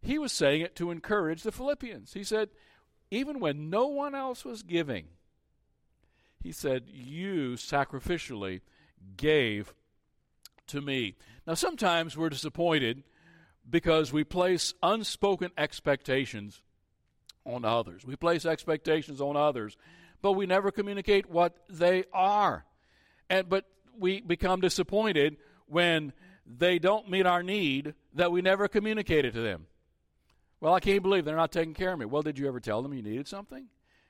he 0.00 0.18
was 0.18 0.32
saying 0.32 0.60
it 0.60 0.76
to 0.76 0.90
encourage 0.90 1.42
the 1.42 1.52
Philippians. 1.52 2.12
He 2.12 2.22
said, 2.22 2.50
Even 3.10 3.40
when 3.40 3.70
no 3.70 3.86
one 3.86 4.14
else 4.14 4.44
was 4.44 4.62
giving, 4.62 5.06
he 6.42 6.52
said, 6.52 6.84
You 6.86 7.52
sacrificially 7.52 8.60
gave 9.16 9.74
to 10.68 10.80
me. 10.80 11.16
Now, 11.46 11.54
sometimes 11.54 12.16
we're 12.16 12.28
disappointed 12.28 13.02
because 13.68 14.12
we 14.12 14.24
place 14.24 14.74
unspoken 14.82 15.50
expectations 15.56 16.62
on 17.44 17.64
others. 17.64 18.04
We 18.04 18.16
place 18.16 18.44
expectations 18.46 19.20
on 19.20 19.36
others, 19.36 19.76
but 20.22 20.32
we 20.32 20.46
never 20.46 20.70
communicate 20.70 21.28
what 21.28 21.54
they 21.68 22.04
are. 22.12 22.64
And 23.30 23.48
but 23.48 23.64
we 23.98 24.20
become 24.20 24.60
disappointed 24.60 25.36
when 25.66 26.12
they 26.46 26.78
don't 26.78 27.10
meet 27.10 27.26
our 27.26 27.42
need 27.42 27.94
that 28.14 28.32
we 28.32 28.42
never 28.42 28.68
communicated 28.68 29.34
to 29.34 29.40
them. 29.40 29.66
Well, 30.60 30.74
I 30.74 30.80
can't 30.80 31.02
believe 31.02 31.24
they're 31.24 31.36
not 31.36 31.52
taking 31.52 31.74
care 31.74 31.92
of 31.92 31.98
me. 31.98 32.06
Well, 32.06 32.22
did 32.22 32.38
you 32.38 32.48
ever 32.48 32.60
tell 32.60 32.82
them 32.82 32.94
you 32.94 33.02
needed 33.02 33.28
something? 33.28 33.66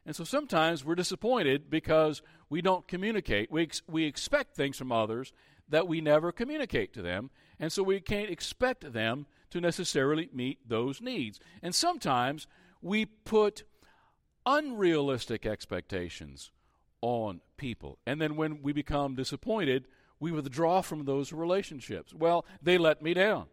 And 0.06 0.16
so 0.16 0.24
sometimes 0.24 0.84
we're 0.84 0.94
disappointed 0.94 1.68
because 1.68 2.22
we 2.48 2.62
don't 2.62 2.88
communicate. 2.88 3.50
We, 3.50 3.64
ex- 3.64 3.82
we 3.86 4.04
expect 4.04 4.56
things 4.56 4.78
from 4.78 4.90
others 4.90 5.32
that 5.68 5.86
we 5.86 6.00
never 6.00 6.32
communicate 6.32 6.94
to 6.94 7.02
them, 7.02 7.28
and 7.60 7.70
so 7.70 7.82
we 7.82 8.00
can't 8.00 8.30
expect 8.30 8.90
them 8.92 9.26
to 9.50 9.60
necessarily 9.60 10.28
meet 10.32 10.68
those 10.68 11.00
needs. 11.00 11.40
And 11.62 11.74
sometimes 11.74 12.46
we 12.82 13.06
put 13.06 13.64
unrealistic 14.46 15.46
expectations 15.46 16.50
on 17.00 17.40
people. 17.56 17.98
And 18.06 18.20
then 18.20 18.36
when 18.36 18.62
we 18.62 18.72
become 18.72 19.14
disappointed, 19.14 19.86
we 20.20 20.32
withdraw 20.32 20.80
from 20.80 21.04
those 21.04 21.32
relationships. 21.32 22.12
Well, 22.12 22.44
they 22.62 22.78
let 22.78 23.02
me 23.02 23.14
down. 23.14 23.46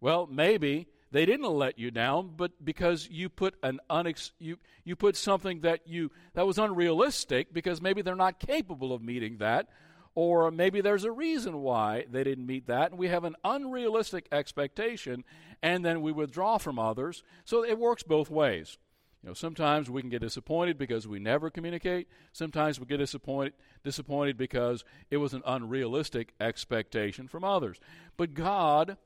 Well, 0.00 0.26
maybe 0.30 0.88
they 1.12 1.26
didn't 1.26 1.46
let 1.46 1.78
you 1.78 1.90
down, 1.90 2.32
but 2.36 2.64
because 2.64 3.08
you 3.08 3.28
put 3.28 3.54
an 3.62 3.80
unex- 3.90 4.32
you 4.38 4.58
you 4.82 4.96
put 4.96 5.14
something 5.14 5.60
that 5.60 5.86
you 5.86 6.10
that 6.34 6.46
was 6.46 6.58
unrealistic 6.58 7.52
because 7.52 7.82
maybe 7.82 8.02
they're 8.02 8.16
not 8.16 8.40
capable 8.40 8.92
of 8.92 9.02
meeting 9.02 9.36
that 9.38 9.68
or 10.14 10.50
maybe 10.50 10.80
there's 10.80 11.04
a 11.04 11.12
reason 11.12 11.62
why 11.62 12.04
they 12.10 12.24
didn't 12.24 12.46
meet 12.46 12.66
that, 12.66 12.90
and 12.90 12.98
we 12.98 13.08
have 13.08 13.24
an 13.24 13.36
unrealistic 13.44 14.28
expectation, 14.30 15.24
and 15.62 15.84
then 15.84 16.02
we 16.02 16.12
withdraw 16.12 16.58
from 16.58 16.78
others. 16.78 17.22
So 17.44 17.64
it 17.64 17.78
works 17.78 18.02
both 18.02 18.30
ways. 18.30 18.78
You 19.22 19.28
know, 19.28 19.34
sometimes 19.34 19.88
we 19.88 20.00
can 20.00 20.10
get 20.10 20.20
disappointed 20.20 20.76
because 20.76 21.06
we 21.06 21.20
never 21.20 21.48
communicate. 21.48 22.08
Sometimes 22.32 22.80
we 22.80 22.86
get 22.86 22.96
disappointed 22.98 23.52
disappointed 23.84 24.36
because 24.36 24.84
it 25.10 25.18
was 25.18 25.32
an 25.32 25.42
unrealistic 25.46 26.34
expectation 26.40 27.28
from 27.28 27.44
others. 27.44 27.78
But 28.16 28.34
God 28.34 28.96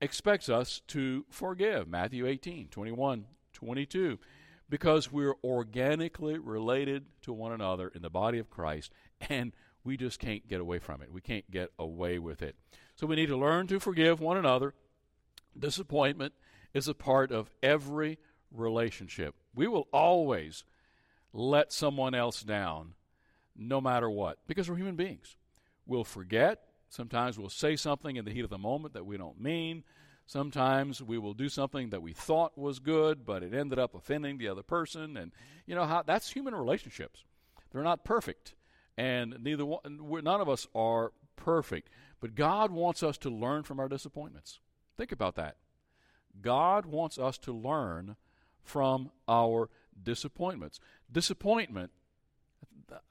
expects 0.00 0.48
us 0.48 0.80
to 0.88 1.26
forgive. 1.30 1.86
Matthew 1.86 2.26
18, 2.26 2.68
21, 2.68 3.26
22. 3.52 4.18
because 4.68 5.12
we're 5.12 5.34
organically 5.44 6.38
related 6.38 7.04
to 7.22 7.32
one 7.32 7.52
another 7.52 7.88
in 7.94 8.02
the 8.02 8.10
body 8.10 8.38
of 8.38 8.50
Christ, 8.50 8.92
and 9.28 9.52
we 9.84 9.96
just 9.96 10.18
can't 10.18 10.48
get 10.48 10.60
away 10.60 10.78
from 10.78 11.02
it. 11.02 11.12
We 11.12 11.20
can't 11.20 11.48
get 11.50 11.70
away 11.78 12.18
with 12.18 12.42
it. 12.42 12.56
So 12.96 13.06
we 13.06 13.16
need 13.16 13.26
to 13.26 13.36
learn 13.36 13.66
to 13.68 13.78
forgive 13.78 14.20
one 14.20 14.36
another. 14.36 14.74
Disappointment 15.58 16.32
is 16.72 16.88
a 16.88 16.94
part 16.94 17.30
of 17.30 17.50
every 17.62 18.18
relationship. 18.50 19.34
We 19.54 19.68
will 19.68 19.88
always 19.92 20.64
let 21.32 21.72
someone 21.72 22.14
else 22.14 22.42
down 22.42 22.94
no 23.56 23.80
matter 23.80 24.08
what 24.08 24.38
because 24.46 24.68
we're 24.68 24.76
human 24.76 24.96
beings. 24.96 25.36
We'll 25.86 26.04
forget. 26.04 26.60
Sometimes 26.88 27.38
we'll 27.38 27.48
say 27.48 27.76
something 27.76 28.16
in 28.16 28.24
the 28.24 28.30
heat 28.30 28.44
of 28.44 28.50
the 28.50 28.58
moment 28.58 28.94
that 28.94 29.06
we 29.06 29.16
don't 29.16 29.40
mean. 29.40 29.84
Sometimes 30.26 31.02
we 31.02 31.18
will 31.18 31.34
do 31.34 31.48
something 31.48 31.90
that 31.90 32.02
we 32.02 32.12
thought 32.12 32.56
was 32.56 32.78
good, 32.78 33.26
but 33.26 33.42
it 33.42 33.52
ended 33.52 33.78
up 33.78 33.94
offending 33.94 34.38
the 34.38 34.48
other 34.48 34.62
person. 34.62 35.16
And 35.16 35.32
you 35.66 35.74
know 35.74 35.84
how 35.84 36.02
that's 36.02 36.30
human 36.30 36.54
relationships. 36.54 37.24
They're 37.70 37.82
not 37.82 38.04
perfect, 38.04 38.54
and 38.96 39.36
neither 39.42 39.64
one, 39.64 39.80
none 40.24 40.40
of 40.40 40.48
us 40.48 40.66
are 40.74 41.12
perfect. 41.36 41.90
But 42.20 42.34
God 42.34 42.70
wants 42.70 43.02
us 43.02 43.18
to 43.18 43.30
learn 43.30 43.64
from 43.64 43.80
our 43.80 43.88
disappointments. 43.88 44.60
Think 44.96 45.12
about 45.12 45.34
that. 45.34 45.56
God 46.40 46.86
wants 46.86 47.18
us 47.18 47.38
to 47.38 47.52
learn 47.52 48.16
from 48.62 49.10
our 49.28 49.68
disappointments. 50.02 50.80
Disappointment, 51.10 51.90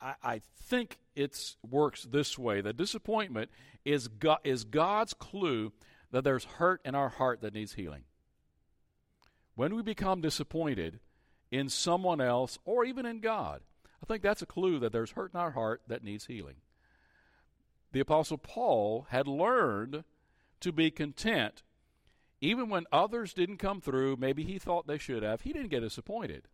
I, 0.02 0.16
I 0.24 0.42
think 0.62 0.98
it 1.16 1.56
works 1.70 2.04
this 2.04 2.38
way: 2.38 2.62
that 2.62 2.78
disappointment 2.78 3.50
is 3.86 4.08
God, 4.08 4.40
is 4.44 4.64
God's 4.64 5.14
clue 5.14 5.72
that 6.12 6.24
there's 6.24 6.46
hurt 6.46 6.82
in 6.86 6.96
our 6.96 7.10
heart 7.10 7.42
that 7.42 7.54
needs 7.54 7.74
healing. 7.74 8.04
When 9.56 9.76
we 9.76 9.84
become 9.84 10.22
disappointed 10.22 11.00
in 11.52 11.70
someone 11.70 12.20
else 12.20 12.58
or 12.66 12.84
even 12.86 13.06
in 13.06 13.20
God, 13.20 13.62
I 14.04 14.06
think 14.06 14.22
that's 14.22 14.42
a 14.42 14.48
clue 14.48 14.80
that 14.80 14.92
there's 14.92 15.12
hurt 15.12 15.32
in 15.34 15.40
our 15.40 15.52
heart 15.52 15.82
that 15.88 16.04
needs 16.04 16.26
healing. 16.26 16.56
The 17.94 18.02
Apostle 18.02 18.38
Paul 18.38 19.08
had 19.10 19.28
learned 19.28 20.04
to 20.60 20.72
be 20.72 20.92
content 20.92 21.64
even 22.44 22.68
when 22.68 22.84
others 22.92 23.34
didn't 23.34 23.58
come 23.58 23.80
through, 23.80 24.18
maybe 24.18 24.44
he 24.44 24.60
thought 24.60 24.86
they 24.86 24.98
should 24.98 25.24
have, 25.24 25.42
he 25.42 25.54
didn't 25.54 25.70
get 25.70 25.80
disappointed. 25.80 26.50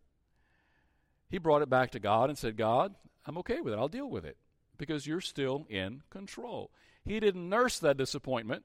He 1.28 1.38
brought 1.38 1.62
it 1.62 1.68
back 1.68 1.90
to 1.90 1.98
God 1.98 2.28
and 2.28 2.38
said, 2.38 2.56
God, 2.56 2.94
I'm 3.26 3.36
okay 3.38 3.60
with 3.60 3.74
it. 3.74 3.78
I'll 3.78 3.88
deal 3.88 4.08
with 4.08 4.24
it 4.24 4.36
because 4.78 5.04
you're 5.04 5.20
still 5.20 5.66
in 5.68 6.02
control. 6.08 6.70
He 7.04 7.18
didn't 7.18 7.48
nurse 7.48 7.80
that 7.80 7.96
disappointment 7.96 8.62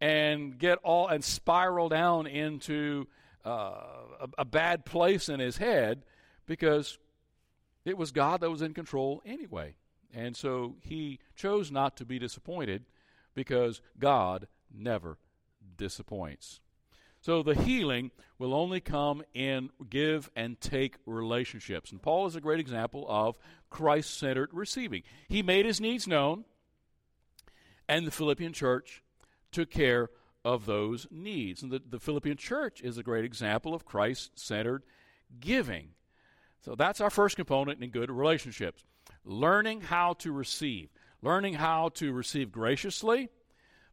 and 0.00 0.58
get 0.58 0.78
all 0.82 1.08
and 1.08 1.22
spiral 1.22 1.90
down 1.90 2.26
into 2.26 3.06
uh, 3.44 3.74
a, 4.20 4.28
a 4.38 4.44
bad 4.46 4.86
place 4.86 5.28
in 5.28 5.40
his 5.40 5.58
head 5.58 6.02
because 6.46 6.98
it 7.84 7.96
was 7.96 8.12
God 8.12 8.40
that 8.40 8.50
was 8.50 8.62
in 8.62 8.74
control 8.74 9.22
anyway. 9.24 9.74
And 10.14 10.36
so 10.36 10.76
he 10.80 11.18
chose 11.36 11.70
not 11.70 11.96
to 11.98 12.04
be 12.04 12.18
disappointed 12.18 12.84
because 13.34 13.80
God 13.98 14.48
never 14.72 15.18
disappoints. 15.76 16.60
So 17.20 17.42
the 17.42 17.54
healing 17.54 18.10
will 18.38 18.54
only 18.54 18.80
come 18.80 19.22
in 19.34 19.70
give 19.88 20.30
and 20.36 20.60
take 20.60 20.96
relationships. 21.04 21.90
And 21.90 22.00
Paul 22.00 22.26
is 22.26 22.36
a 22.36 22.40
great 22.40 22.60
example 22.60 23.04
of 23.08 23.36
Christ 23.70 24.16
centered 24.18 24.50
receiving. 24.52 25.02
He 25.28 25.42
made 25.42 25.66
his 25.66 25.80
needs 25.80 26.06
known, 26.06 26.44
and 27.88 28.06
the 28.06 28.12
Philippian 28.12 28.52
church 28.52 29.02
took 29.50 29.70
care 29.70 30.10
of 30.44 30.66
those 30.66 31.06
needs. 31.10 31.62
And 31.62 31.72
the, 31.72 31.82
the 31.86 31.98
Philippian 31.98 32.36
church 32.36 32.80
is 32.80 32.96
a 32.96 33.02
great 33.02 33.24
example 33.24 33.74
of 33.74 33.84
Christ 33.84 34.38
centered 34.38 34.84
giving. 35.40 35.90
So 36.60 36.74
that's 36.74 37.00
our 37.00 37.10
first 37.10 37.36
component 37.36 37.82
in 37.82 37.90
good 37.90 38.10
relationships 38.10 38.84
learning 39.24 39.82
how 39.82 40.14
to 40.14 40.32
receive, 40.32 40.88
learning 41.22 41.54
how 41.54 41.90
to 41.90 42.12
receive 42.12 42.50
graciously, 42.50 43.28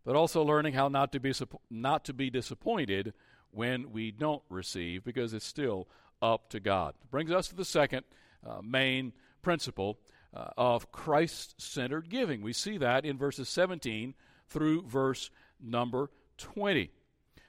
but 0.06 0.16
also 0.16 0.44
learning 0.44 0.74
how 0.74 0.88
not 0.88 1.12
to 1.12 1.20
be, 1.20 1.34
not 1.70 2.06
to 2.06 2.14
be 2.14 2.30
disappointed 2.30 3.14
when 3.52 3.92
we 3.92 4.12
don't 4.12 4.44
receive 4.50 5.04
because 5.04 5.34
it's 5.34 5.46
still 5.46 5.88
up 6.22 6.50
to 6.50 6.60
God. 6.60 6.94
Brings 7.12 7.32
us 7.32 7.48
to 7.50 7.56
the 7.56 7.66
second 7.66 8.04
uh, 8.46 8.62
main 8.62 9.14
principle 9.42 9.98
uh, 10.34 10.50
of 10.58 10.92
Christ 10.92 11.60
centered 11.60 12.10
giving. 12.10 12.42
We 12.42 12.54
see 12.54 12.78
that 12.78 13.06
in 13.06 13.18
verses 13.18 13.50
17 13.50 14.14
through 14.48 14.84
verse 14.84 15.32
number 15.62 16.12
20. 16.38 16.92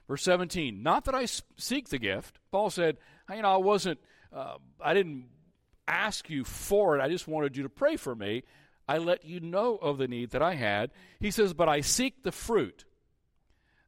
Verse 0.08 0.22
17, 0.22 0.82
not 0.82 1.04
that 1.04 1.14
I 1.14 1.26
seek 1.56 1.88
the 1.88 1.98
gift. 1.98 2.38
Paul 2.52 2.70
said, 2.70 2.96
you 3.28 3.42
know, 3.42 3.54
I 3.54 3.56
wasn't, 3.56 3.98
uh, 4.36 4.58
I 4.80 4.92
didn't 4.92 5.24
ask 5.88 6.28
you 6.28 6.44
for 6.44 6.96
it. 6.96 7.02
I 7.02 7.08
just 7.08 7.26
wanted 7.26 7.56
you 7.56 7.62
to 7.62 7.68
pray 7.68 7.96
for 7.96 8.14
me. 8.14 8.42
I 8.86 8.98
let 8.98 9.24
you 9.24 9.40
know 9.40 9.76
of 9.76 9.98
the 9.98 10.06
need 10.06 10.30
that 10.30 10.42
I 10.42 10.54
had. 10.54 10.90
He 11.18 11.30
says, 11.30 11.54
but 11.54 11.68
I 11.68 11.80
seek 11.80 12.22
the 12.22 12.32
fruit 12.32 12.84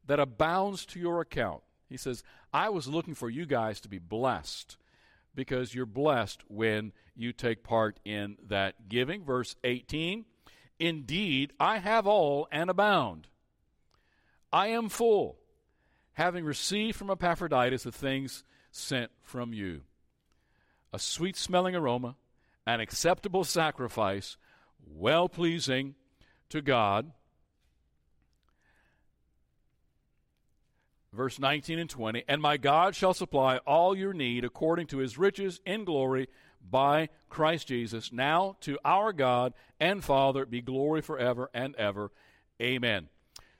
that 0.06 0.18
abounds 0.18 0.86
to 0.86 0.98
your 0.98 1.20
account. 1.20 1.62
He 1.88 1.98
says, 1.98 2.22
I 2.52 2.70
was 2.70 2.88
looking 2.88 3.14
for 3.14 3.28
you 3.28 3.46
guys 3.46 3.80
to 3.82 3.88
be 3.88 3.98
blessed 3.98 4.76
because 5.34 5.74
you're 5.74 5.86
blessed 5.86 6.42
when 6.48 6.92
you 7.14 7.32
take 7.32 7.62
part 7.62 8.00
in 8.04 8.38
that 8.48 8.88
giving. 8.88 9.24
Verse 9.24 9.54
18, 9.62 10.24
indeed, 10.78 11.52
I 11.60 11.78
have 11.78 12.06
all 12.06 12.48
and 12.50 12.70
abound. 12.70 13.28
I 14.50 14.68
am 14.68 14.88
full, 14.88 15.36
having 16.14 16.44
received 16.44 16.96
from 16.96 17.10
Epaphroditus 17.10 17.82
the 17.82 17.92
things 17.92 18.44
sent 18.72 19.10
from 19.22 19.52
you 19.52 19.82
a 20.92 20.98
sweet 20.98 21.36
smelling 21.36 21.74
aroma, 21.74 22.16
an 22.66 22.80
acceptable 22.80 23.44
sacrifice, 23.44 24.36
well 24.86 25.28
pleasing 25.28 25.94
to 26.50 26.60
God. 26.62 27.12
Verse 31.12 31.38
19 31.38 31.78
and 31.78 31.90
20 31.90 32.24
And 32.28 32.40
my 32.40 32.56
God 32.56 32.94
shall 32.94 33.14
supply 33.14 33.58
all 33.58 33.96
your 33.96 34.12
need 34.12 34.44
according 34.44 34.86
to 34.88 34.98
his 34.98 35.18
riches 35.18 35.60
in 35.64 35.84
glory 35.84 36.28
by 36.70 37.08
Christ 37.28 37.68
Jesus. 37.68 38.12
Now 38.12 38.56
to 38.60 38.78
our 38.84 39.12
God 39.12 39.54
and 39.80 40.04
Father 40.04 40.44
be 40.44 40.60
glory 40.60 41.00
forever 41.00 41.50
and 41.54 41.74
ever. 41.76 42.10
Amen. 42.60 43.08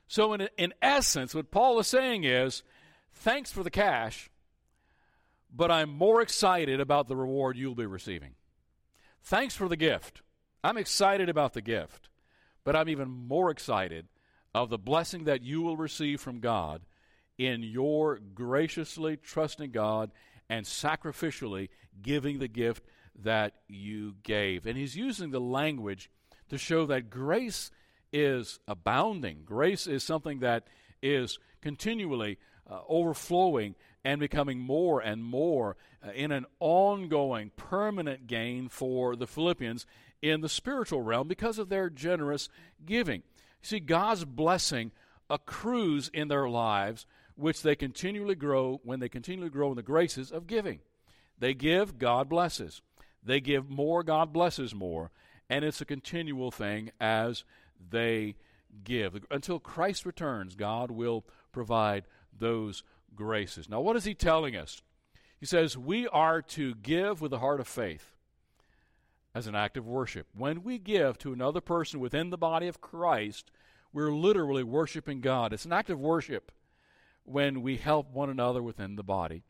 So, 0.09 0.33
in, 0.33 0.49
in 0.57 0.75
essence, 0.81 1.35
what 1.35 1.51
Paul 1.51 1.79
is 1.79 1.87
saying 1.87 2.25
is 2.25 2.63
thanks 3.13 3.53
for 3.53 3.63
the 3.63 3.71
cash, 3.71 4.31
but 5.55 5.71
I'm 5.71 5.91
more 5.91 6.21
excited 6.21 6.81
about 6.81 7.09
the 7.09 7.17
reward 7.17 7.57
you'll 7.57 7.75
be 7.75 7.87
receiving. 7.87 8.35
Thanks 9.23 9.55
for 9.55 9.69
the 9.69 9.77
gift. 9.77 10.23
I'm 10.63 10.77
excited 10.77 11.29
about 11.29 11.55
the 11.55 11.63
gift, 11.63 12.09
but 12.65 12.75
I'm 12.77 12.89
even 12.89 13.09
more 13.09 13.51
excited 13.51 14.09
of 14.55 14.71
the 14.71 14.79
blessing 14.79 15.25
that 15.25 15.43
you 15.43 15.63
will 15.63 15.77
receive 15.77 16.21
from 16.21 16.41
God 16.41 16.83
in 17.37 17.63
your 17.63 18.19
graciously 18.35 19.17
trusting 19.17 19.71
God 19.71 20.11
and 20.49 20.67
sacrificially 20.67 21.69
giving 22.03 22.39
the 22.39 22.49
gift 22.49 22.85
that 23.23 23.55
you 23.69 24.17
gave. 24.23 24.67
And 24.67 24.77
he's 24.77 24.97
using 24.97 25.31
the 25.31 25.41
language 25.41 26.11
to 26.49 26.59
show 26.59 26.87
that 26.87 27.11
grace 27.11 27.71
is 28.13 28.59
abounding. 28.67 29.43
Grace 29.45 29.87
is 29.87 30.03
something 30.03 30.41
that 30.41 30.67
is 31.03 31.39
continually 31.61 32.39
uh, 32.69 32.81
overflowing 32.89 33.75
and 34.05 34.21
becoming 34.21 34.59
more 34.59 35.01
and 35.01 35.25
more 35.25 35.77
uh, 36.07 36.11
in 36.13 36.33
an 36.33 36.47
ongoing, 36.61 37.51
permanent 37.57 38.27
gain 38.27 38.69
for 38.69 39.17
the 39.17 39.27
Philippians 39.27 39.87
in 40.23 40.41
the 40.41 40.49
spiritual 40.49 41.03
realm 41.03 41.29
because 41.29 41.59
of 41.59 41.69
their 41.69 41.91
generous 41.91 42.49
giving. 42.85 43.23
You 43.63 43.63
see, 43.63 43.81
God's 43.81 44.25
blessing 44.25 44.93
accrues 45.31 46.11
in 46.13 46.29
their 46.29 46.49
lives, 46.49 47.07
which 47.37 47.63
they 47.63 47.77
continually 47.77 48.35
grow 48.35 48.81
when 48.83 49.01
they 49.01 49.09
continually 49.09 49.51
grow 49.51 49.71
in 49.71 49.77
the 49.77 49.83
graces 49.83 50.31
of 50.31 50.47
giving. 50.47 50.81
They 51.39 51.55
give, 51.55 51.99
God 51.99 52.29
blesses. 52.29 52.83
They 53.23 53.41
give 53.41 53.69
more, 53.69 54.03
God 54.03 54.33
blesses 54.33 54.75
more. 54.75 55.11
And 55.51 55.65
it's 55.65 55.81
a 55.81 55.87
continual 55.87 56.51
thing 56.51 56.91
as 57.01 57.45
they 57.91 58.37
give. 58.85 59.25
Until 59.31 59.59
Christ 59.59 60.05
returns, 60.05 60.55
God 60.55 60.91
will 60.91 61.25
provide 61.53 62.05
those 62.37 62.83
graces. 63.15 63.69
Now, 63.69 63.81
what 63.81 63.97
is 63.97 64.05
he 64.05 64.15
telling 64.15 64.57
us? 64.57 64.83
He 65.39 65.47
says, 65.47 65.77
We 65.77 66.09
are 66.09 66.43
to 66.43 66.75
give 66.75 67.21
with 67.21 67.33
a 67.33 67.39
heart 67.39 67.61
of 67.61 67.69
faith 67.69 68.13
as 69.35 69.47
an 69.47 69.55
act 69.55 69.77
of 69.77 69.87
worship. 69.87 70.27
When 70.37 70.63
we 70.63 70.79
give 70.79 71.19
to 71.19 71.33
another 71.33 71.61
person 71.61 72.01
within 72.01 72.31
the 72.31 72.39
body 72.39 72.67
of 72.67 72.81
Christ, 72.81 73.51
we're 73.93 74.13
literally 74.13 74.65
worshiping 74.65 75.21
God. 75.21 75.53
It's 75.53 75.65
an 75.65 75.73
act 75.73 75.91
of 75.91 76.01
worship 76.01 76.53
when 77.25 77.63
we 77.63 77.77
help 77.77 78.11
one 78.11 78.31
another 78.31 78.63
within 78.63 78.97
the 78.97 79.03
body 79.03 79.45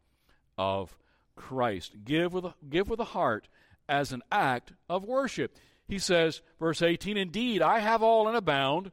of 0.57 0.97
Christ. 1.37 2.05
Give 2.05 2.33
with 2.33 2.45
a, 2.45 2.55
give 2.69 2.89
with 2.89 3.01
a 3.01 3.05
heart 3.05 3.49
as 3.89 4.13
an 4.13 4.23
act 4.31 4.73
of 4.89 5.05
worship. 5.05 5.57
He 5.87 5.99
says, 5.99 6.43
verse 6.59 6.83
18, 6.83 7.17
Indeed, 7.17 7.63
I 7.63 7.79
have 7.79 8.03
all 8.03 8.29
and 8.29 8.37
abound, 8.37 8.91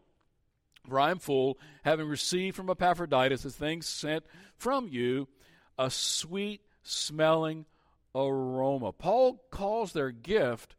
for 0.87 0.99
I 0.99 1.11
am 1.11 1.19
full, 1.19 1.57
having 1.83 2.07
received 2.07 2.55
from 2.55 2.69
Epaphroditus 2.69 3.43
the 3.43 3.51
things 3.51 3.87
sent 3.87 4.25
from 4.57 4.87
you, 4.87 5.27
a 5.77 5.89
sweet 5.89 6.61
smelling 6.83 7.65
aroma. 8.13 8.91
Paul 8.91 9.43
calls 9.51 9.93
their 9.93 10.11
gift 10.11 10.75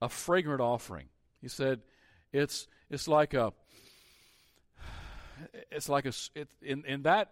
a 0.00 0.08
fragrant 0.08 0.60
offering. 0.60 1.06
He 1.40 1.48
said 1.48 1.80
it's 2.32 2.66
it's 2.90 3.06
like 3.06 3.34
a 3.34 3.52
it's 5.70 5.88
like 5.88 6.06
a 6.06 6.12
it, 6.34 6.48
in 6.60 6.84
in 6.86 7.02
that 7.02 7.30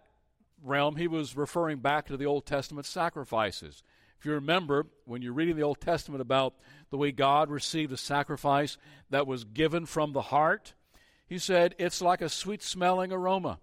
realm 0.62 0.96
he 0.96 1.08
was 1.08 1.36
referring 1.36 1.78
back 1.78 2.06
to 2.06 2.16
the 2.16 2.26
Old 2.26 2.46
Testament 2.46 2.86
sacrifices. 2.86 3.82
If 4.18 4.26
you 4.26 4.32
remember 4.32 4.86
when 5.06 5.22
you're 5.22 5.32
reading 5.32 5.56
the 5.56 5.62
Old 5.62 5.80
Testament 5.80 6.20
about 6.20 6.54
the 6.90 6.98
way 6.98 7.10
God 7.10 7.50
received 7.50 7.92
a 7.92 7.96
sacrifice 7.96 8.76
that 9.08 9.26
was 9.26 9.44
given 9.44 9.86
from 9.86 10.12
the 10.12 10.20
heart, 10.20 10.74
he 11.30 11.38
said 11.38 11.76
it's 11.78 12.02
like 12.02 12.20
a 12.20 12.28
sweet 12.28 12.60
smelling 12.60 13.12
aroma. 13.12 13.60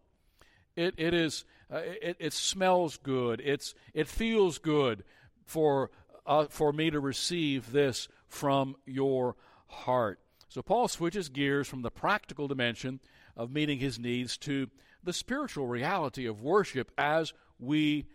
It 0.77 0.95
it 0.97 1.13
is 1.13 1.43
uh, 1.71 1.81
it, 2.01 2.15
it 2.17 2.31
smells 2.31 2.95
good. 2.95 3.41
It's 3.43 3.75
it 3.93 4.07
feels 4.07 4.57
good 4.57 5.03
for 5.45 5.91
uh, 6.25 6.45
for 6.45 6.71
me 6.71 6.89
to 6.89 6.99
receive 7.01 7.73
this 7.73 8.07
from 8.25 8.77
your 8.85 9.35
heart. 9.67 10.21
So 10.47 10.61
Paul 10.61 10.87
switches 10.87 11.27
gears 11.27 11.67
from 11.67 11.81
the 11.81 11.91
practical 11.91 12.47
dimension 12.47 13.01
of 13.35 13.51
meeting 13.51 13.79
his 13.79 13.99
needs 13.99 14.37
to 14.37 14.69
the 15.03 15.11
spiritual 15.11 15.67
reality 15.67 16.25
of 16.25 16.41
worship 16.41 16.89
as 16.97 17.33
we 17.59 18.05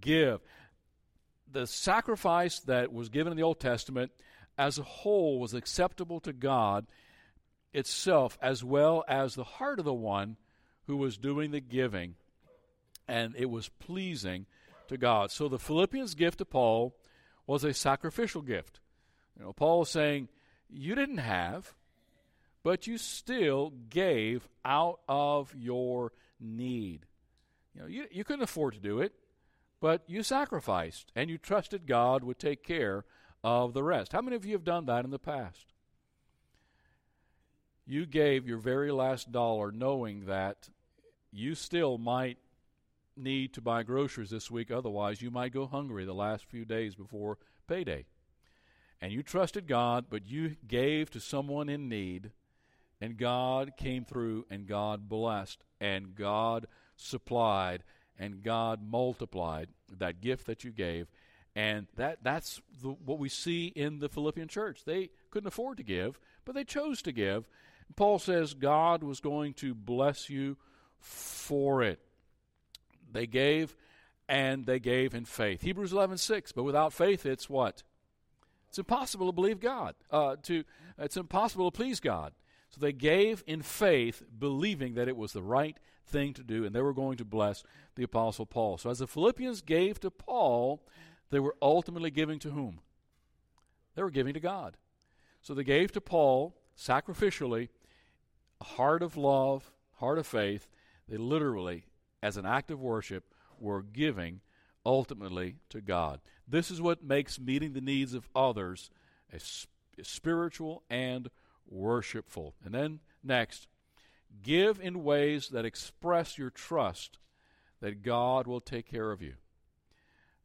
give. 0.00 0.40
The 1.52 1.66
sacrifice 1.66 2.58
that 2.60 2.90
was 2.90 3.10
given 3.10 3.34
in 3.34 3.36
the 3.36 3.44
Old 3.44 3.60
Testament 3.60 4.12
as 4.56 4.78
a 4.78 4.82
whole 4.82 5.38
was 5.38 5.52
acceptable 5.52 6.20
to 6.20 6.32
God 6.32 6.86
itself 7.74 8.38
as 8.40 8.64
well 8.64 9.04
as 9.08 9.34
the 9.34 9.44
heart 9.44 9.78
of 9.78 9.84
the 9.84 9.92
one 9.92 10.36
who 10.86 10.96
was 10.96 11.16
doing 11.16 11.50
the 11.50 11.60
giving, 11.60 12.14
and 13.08 13.34
it 13.36 13.50
was 13.50 13.68
pleasing 13.68 14.46
to 14.88 14.96
God. 14.96 15.30
So 15.30 15.48
the 15.48 15.58
Philippians' 15.58 16.14
gift 16.14 16.38
to 16.38 16.44
Paul 16.44 16.96
was 17.46 17.64
a 17.64 17.74
sacrificial 17.74 18.42
gift. 18.42 18.80
You 19.36 19.44
know, 19.44 19.52
Paul 19.52 19.82
is 19.82 19.88
saying, 19.88 20.28
You 20.68 20.94
didn't 20.94 21.18
have, 21.18 21.74
but 22.62 22.86
you 22.86 22.96
still 22.98 23.72
gave 23.90 24.48
out 24.64 25.00
of 25.08 25.54
your 25.54 26.12
need. 26.40 27.06
You 27.74 27.82
know, 27.82 27.86
you, 27.88 28.04
you 28.10 28.24
couldn't 28.24 28.44
afford 28.44 28.74
to 28.74 28.80
do 28.80 29.00
it, 29.00 29.12
but 29.80 30.02
you 30.06 30.22
sacrificed 30.22 31.10
and 31.16 31.28
you 31.28 31.38
trusted 31.38 31.86
God 31.86 32.22
would 32.22 32.38
take 32.38 32.62
care 32.62 33.04
of 33.42 33.74
the 33.74 33.82
rest. 33.82 34.12
How 34.12 34.22
many 34.22 34.36
of 34.36 34.46
you 34.46 34.52
have 34.52 34.64
done 34.64 34.86
that 34.86 35.04
in 35.04 35.10
the 35.10 35.18
past? 35.18 35.73
You 37.86 38.06
gave 38.06 38.46
your 38.46 38.58
very 38.58 38.90
last 38.90 39.30
dollar 39.30 39.70
knowing 39.70 40.26
that 40.26 40.68
you 41.30 41.54
still 41.54 41.98
might 41.98 42.38
need 43.16 43.52
to 43.54 43.60
buy 43.60 43.82
groceries 43.82 44.30
this 44.30 44.50
week, 44.50 44.70
otherwise, 44.70 45.22
you 45.22 45.30
might 45.30 45.52
go 45.52 45.66
hungry 45.66 46.04
the 46.04 46.14
last 46.14 46.44
few 46.46 46.64
days 46.64 46.94
before 46.94 47.38
payday. 47.68 48.06
And 49.00 49.12
you 49.12 49.22
trusted 49.22 49.66
God, 49.66 50.06
but 50.08 50.26
you 50.26 50.56
gave 50.66 51.10
to 51.10 51.20
someone 51.20 51.68
in 51.68 51.88
need, 51.88 52.30
and 53.00 53.18
God 53.18 53.72
came 53.76 54.04
through, 54.04 54.46
and 54.50 54.66
God 54.66 55.08
blessed, 55.08 55.62
and 55.80 56.14
God 56.14 56.66
supplied, 56.96 57.84
and 58.18 58.42
God 58.42 58.80
multiplied 58.82 59.68
that 59.98 60.20
gift 60.20 60.46
that 60.46 60.64
you 60.64 60.70
gave. 60.70 61.08
And 61.56 61.86
that, 61.96 62.18
that's 62.22 62.60
the, 62.82 62.88
what 62.88 63.18
we 63.18 63.28
see 63.28 63.66
in 63.66 63.98
the 64.00 64.08
Philippian 64.08 64.48
church. 64.48 64.84
They 64.84 65.10
couldn't 65.30 65.48
afford 65.48 65.76
to 65.76 65.84
give, 65.84 66.18
but 66.44 66.54
they 66.54 66.64
chose 66.64 67.02
to 67.02 67.12
give. 67.12 67.46
Paul 67.96 68.18
says 68.18 68.54
God 68.54 69.02
was 69.02 69.20
going 69.20 69.54
to 69.54 69.74
bless 69.74 70.28
you 70.28 70.56
for 70.98 71.82
it. 71.82 72.00
They 73.12 73.26
gave, 73.26 73.76
and 74.28 74.66
they 74.66 74.80
gave 74.80 75.14
in 75.14 75.24
faith. 75.24 75.62
Hebrews 75.62 75.92
11 75.92 76.18
6. 76.18 76.52
But 76.52 76.64
without 76.64 76.92
faith, 76.92 77.24
it's 77.24 77.48
what? 77.48 77.82
It's 78.68 78.78
impossible 78.78 79.26
to 79.26 79.32
believe 79.32 79.60
God. 79.60 79.94
Uh, 80.10 80.36
to 80.42 80.64
it's 80.98 81.16
impossible 81.16 81.70
to 81.70 81.76
please 81.76 82.00
God. 82.00 82.32
So 82.70 82.80
they 82.80 82.92
gave 82.92 83.44
in 83.46 83.62
faith, 83.62 84.22
believing 84.36 84.94
that 84.94 85.06
it 85.06 85.16
was 85.16 85.32
the 85.32 85.42
right 85.42 85.78
thing 86.06 86.34
to 86.34 86.42
do, 86.42 86.64
and 86.64 86.74
they 86.74 86.82
were 86.82 86.92
going 86.92 87.16
to 87.18 87.24
bless 87.24 87.62
the 87.94 88.02
Apostle 88.02 88.46
Paul. 88.46 88.78
So 88.78 88.90
as 88.90 88.98
the 88.98 89.06
Philippians 89.06 89.62
gave 89.62 90.00
to 90.00 90.10
Paul, 90.10 90.82
they 91.30 91.38
were 91.38 91.54
ultimately 91.62 92.10
giving 92.10 92.40
to 92.40 92.50
whom? 92.50 92.80
They 93.94 94.02
were 94.02 94.10
giving 94.10 94.34
to 94.34 94.40
God. 94.40 94.76
So 95.40 95.54
they 95.54 95.62
gave 95.62 95.92
to 95.92 96.00
Paul 96.00 96.56
sacrificially 96.76 97.68
heart 98.62 99.02
of 99.02 99.16
love, 99.16 99.70
heart 99.96 100.18
of 100.18 100.26
faith. 100.26 100.68
They 101.08 101.16
literally 101.16 101.84
as 102.24 102.38
an 102.38 102.46
act 102.46 102.70
of 102.70 102.80
worship, 102.80 103.24
we're 103.60 103.82
giving 103.82 104.40
ultimately 104.86 105.56
to 105.68 105.82
God. 105.82 106.20
This 106.48 106.70
is 106.70 106.80
what 106.80 107.04
makes 107.04 107.38
meeting 107.38 107.74
the 107.74 107.82
needs 107.82 108.14
of 108.14 108.30
others 108.34 108.88
a, 109.30 109.36
a 110.00 110.04
spiritual 110.04 110.82
and 110.88 111.28
worshipful. 111.68 112.54
And 112.64 112.74
then 112.74 113.00
next, 113.22 113.68
give 114.42 114.80
in 114.80 115.04
ways 115.04 115.48
that 115.48 115.66
express 115.66 116.38
your 116.38 116.48
trust 116.48 117.18
that 117.82 118.02
God 118.02 118.46
will 118.46 118.62
take 118.62 118.90
care 118.90 119.10
of 119.10 119.20
you. 119.20 119.34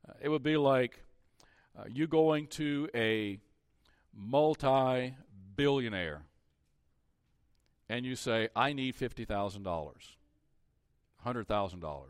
Uh, 0.08 0.14
it 0.22 0.28
would 0.28 0.44
be 0.44 0.58
like 0.58 1.00
uh, 1.78 1.86
you 1.88 2.08
going 2.08 2.48
to 2.48 2.90
a 2.94 3.40
multi 4.14 5.16
billionaire 5.60 6.22
and 7.90 8.06
you 8.06 8.16
say, 8.16 8.48
I 8.56 8.72
need 8.72 8.96
$50,000. 8.96 9.66
$100,000. 11.26 12.04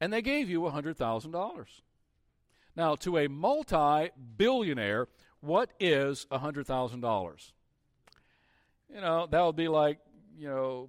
And 0.00 0.12
they 0.12 0.20
gave 0.20 0.50
you 0.50 0.62
$100,000. 0.62 1.66
Now, 2.74 2.96
to 2.96 3.18
a 3.18 3.28
multi 3.28 4.10
billionaire, 4.36 5.06
what 5.40 5.70
is 5.78 6.26
$100,000? 6.32 7.52
You 8.92 9.00
know, 9.00 9.28
that 9.30 9.40
would 9.40 9.54
be 9.54 9.68
like, 9.68 10.00
you 10.36 10.48
know, 10.48 10.88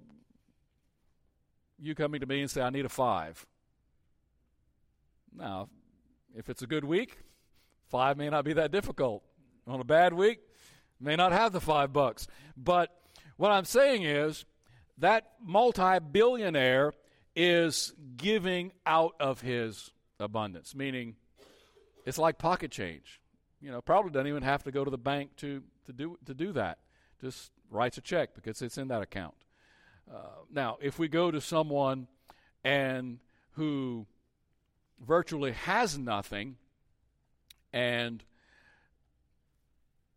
you 1.78 1.94
coming 1.94 2.20
to 2.22 2.26
me 2.26 2.40
and 2.40 2.50
say, 2.50 2.60
I 2.60 2.70
need 2.70 2.86
a 2.86 2.88
five. 2.88 3.46
Now, 5.32 5.68
if 6.34 6.48
it's 6.48 6.62
a 6.62 6.66
good 6.66 6.84
week, 6.84 7.18
five 7.88 8.16
may 8.16 8.30
not 8.30 8.44
be 8.44 8.54
that 8.54 8.72
difficult. 8.72 9.22
On 9.68 9.80
a 9.80 9.84
bad 9.84 10.12
week, 10.12 10.40
may 11.00 11.16
not 11.16 11.32
have 11.32 11.52
the 11.52 11.60
five 11.60 11.92
bucks. 11.92 12.26
But 12.56 12.90
what 13.36 13.50
I'm 13.50 13.64
saying 13.64 14.02
is, 14.02 14.44
that 14.98 15.32
multi 15.44 15.98
billionaire 15.98 16.92
is 17.34 17.92
giving 18.16 18.72
out 18.86 19.14
of 19.20 19.42
his 19.42 19.90
abundance, 20.18 20.74
meaning 20.74 21.16
it's 22.06 22.18
like 22.18 22.38
pocket 22.38 22.70
change. 22.70 23.20
You 23.60 23.70
know, 23.70 23.80
probably 23.80 24.10
doesn't 24.10 24.26
even 24.26 24.42
have 24.42 24.62
to 24.64 24.72
go 24.72 24.84
to 24.84 24.90
the 24.90 24.98
bank 24.98 25.36
to, 25.38 25.62
to, 25.86 25.92
do, 25.92 26.18
to 26.24 26.34
do 26.34 26.52
that. 26.52 26.78
Just 27.20 27.50
writes 27.70 27.98
a 27.98 28.00
check 28.00 28.34
because 28.34 28.62
it's 28.62 28.78
in 28.78 28.88
that 28.88 29.02
account. 29.02 29.34
Uh, 30.10 30.44
now, 30.50 30.78
if 30.80 30.98
we 30.98 31.08
go 31.08 31.30
to 31.30 31.40
someone 31.40 32.06
and 32.64 33.18
who 33.52 34.06
virtually 35.04 35.52
has 35.52 35.98
nothing 35.98 36.56
and 37.72 38.22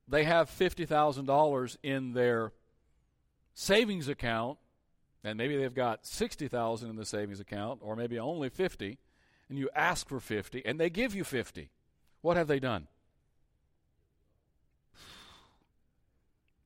they 0.09 0.23
have 0.23 0.49
$50,000 0.49 1.77
in 1.83 2.13
their 2.13 2.51
savings 3.53 4.07
account 4.07 4.57
and 5.23 5.37
maybe 5.37 5.57
they've 5.57 5.73
got 5.73 6.05
60,000 6.05 6.89
in 6.89 6.95
the 6.95 7.05
savings 7.05 7.39
account 7.39 7.79
or 7.83 7.95
maybe 7.95 8.17
only 8.17 8.49
50 8.49 8.97
and 9.49 9.57
you 9.57 9.69
ask 9.75 10.07
for 10.07 10.19
50 10.19 10.65
and 10.65 10.79
they 10.79 10.89
give 10.89 11.13
you 11.13 11.23
50 11.23 11.69
what 12.21 12.35
have 12.37 12.47
they 12.47 12.59
done? 12.59 12.87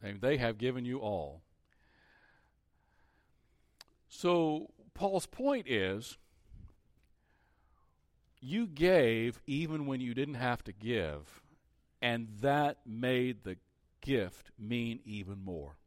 They 0.01 0.37
have 0.37 0.57
given 0.57 0.83
you 0.83 0.99
all. 0.99 1.41
So 4.09 4.71
paul's 4.93 5.25
point 5.25 5.67
is 5.67 6.17
you 8.41 8.67
gave 8.67 9.41
even 9.47 9.85
when 9.85 10.01
you 10.01 10.13
didn't 10.13 10.33
have 10.35 10.63
to 10.65 10.73
give 10.73 11.42
and 12.03 12.27
that 12.41 12.77
made 12.85 13.43
the 13.43 13.57
gift 14.01 14.51
mean 14.59 14.99
even 15.03 15.43
more 15.43 15.77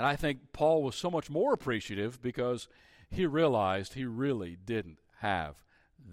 and 0.00 0.06
I 0.06 0.16
think 0.16 0.54
Paul 0.54 0.82
was 0.82 0.96
so 0.96 1.10
much 1.10 1.28
more 1.28 1.52
appreciative 1.52 2.22
because 2.22 2.68
he 3.10 3.26
realized 3.26 3.92
he 3.92 4.06
really 4.06 4.56
didn't 4.56 4.98
have 5.18 5.56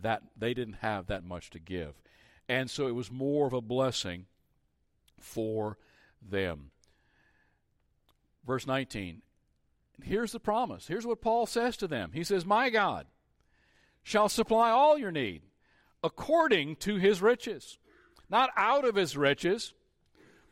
that, 0.01 0.23
they 0.35 0.53
didn't 0.53 0.79
have 0.81 1.07
that 1.07 1.23
much 1.23 1.49
to 1.51 1.59
give. 1.59 1.93
And 2.49 2.69
so 2.69 2.87
it 2.87 2.95
was 2.95 3.09
more 3.09 3.47
of 3.47 3.53
a 3.53 3.61
blessing 3.61 4.25
for 5.21 5.77
them. 6.21 6.71
Verse 8.45 8.67
19. 8.67 9.21
Here's 10.03 10.33
the 10.33 10.39
promise. 10.41 10.87
Here's 10.87 11.07
what 11.07 11.21
Paul 11.21 11.45
says 11.45 11.77
to 11.77 11.87
them. 11.87 12.11
He 12.13 12.25
says, 12.25 12.45
My 12.45 12.69
God 12.69 13.07
shall 14.03 14.27
supply 14.27 14.69
all 14.69 14.97
your 14.97 15.11
need 15.11 15.43
according 16.03 16.75
to 16.77 16.95
his 16.97 17.21
riches. 17.21 17.77
Not 18.29 18.49
out 18.55 18.85
of 18.85 18.95
his 18.95 19.15
riches, 19.15 19.73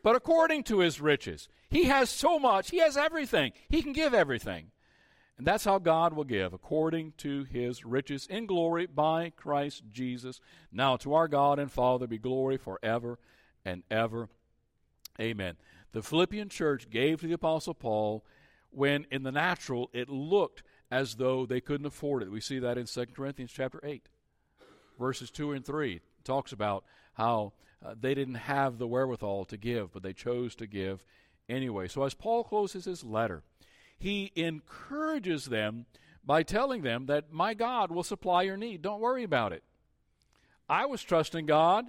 but 0.02 0.16
according 0.16 0.62
to 0.64 0.80
his 0.80 1.00
riches. 1.00 1.48
He 1.68 1.84
has 1.84 2.10
so 2.10 2.38
much, 2.38 2.70
he 2.70 2.78
has 2.78 2.96
everything. 2.96 3.52
He 3.68 3.82
can 3.82 3.92
give 3.92 4.14
everything. 4.14 4.70
And 5.38 5.46
that's 5.46 5.64
how 5.64 5.78
God 5.78 6.14
will 6.14 6.24
give, 6.24 6.54
according 6.54 7.12
to 7.18 7.44
his 7.44 7.84
riches 7.84 8.26
in 8.26 8.46
glory 8.46 8.86
by 8.86 9.30
Christ 9.36 9.82
Jesus. 9.92 10.40
Now 10.72 10.96
to 10.96 11.12
our 11.12 11.28
God 11.28 11.58
and 11.58 11.70
Father 11.70 12.06
be 12.06 12.16
glory 12.16 12.56
forever 12.56 13.18
and 13.64 13.82
ever. 13.90 14.30
Amen. 15.20 15.56
The 15.92 16.02
Philippian 16.02 16.48
church 16.48 16.88
gave 16.88 17.20
to 17.20 17.26
the 17.26 17.34
Apostle 17.34 17.74
Paul 17.74 18.24
when 18.70 19.06
in 19.10 19.24
the 19.24 19.32
natural 19.32 19.90
it 19.92 20.08
looked 20.08 20.62
as 20.90 21.16
though 21.16 21.44
they 21.44 21.60
couldn't 21.60 21.86
afford 21.86 22.22
it. 22.22 22.30
We 22.30 22.40
see 22.40 22.58
that 22.60 22.78
in 22.78 22.86
2 22.86 23.06
Corinthians 23.14 23.52
chapter 23.52 23.80
8, 23.82 24.08
verses 24.98 25.30
2 25.30 25.52
and 25.52 25.64
3. 25.64 25.96
It 25.96 26.02
talks 26.24 26.52
about 26.52 26.84
how 27.14 27.52
uh, 27.84 27.94
they 27.98 28.14
didn't 28.14 28.34
have 28.34 28.78
the 28.78 28.86
wherewithal 28.86 29.44
to 29.46 29.56
give, 29.56 29.92
but 29.92 30.02
they 30.02 30.12
chose 30.12 30.54
to 30.56 30.66
give 30.66 31.04
anyway. 31.48 31.88
So 31.88 32.02
as 32.04 32.14
Paul 32.14 32.44
closes 32.44 32.84
his 32.84 33.04
letter, 33.04 33.42
he 33.98 34.32
encourages 34.34 35.46
them 35.46 35.86
by 36.24 36.42
telling 36.42 36.82
them 36.82 37.06
that 37.06 37.32
my 37.32 37.54
God 37.54 37.90
will 37.90 38.02
supply 38.02 38.42
your 38.42 38.56
need. 38.56 38.82
Don't 38.82 39.00
worry 39.00 39.22
about 39.22 39.52
it. 39.52 39.62
I 40.68 40.86
was 40.86 41.02
trusting 41.02 41.46
God 41.46 41.86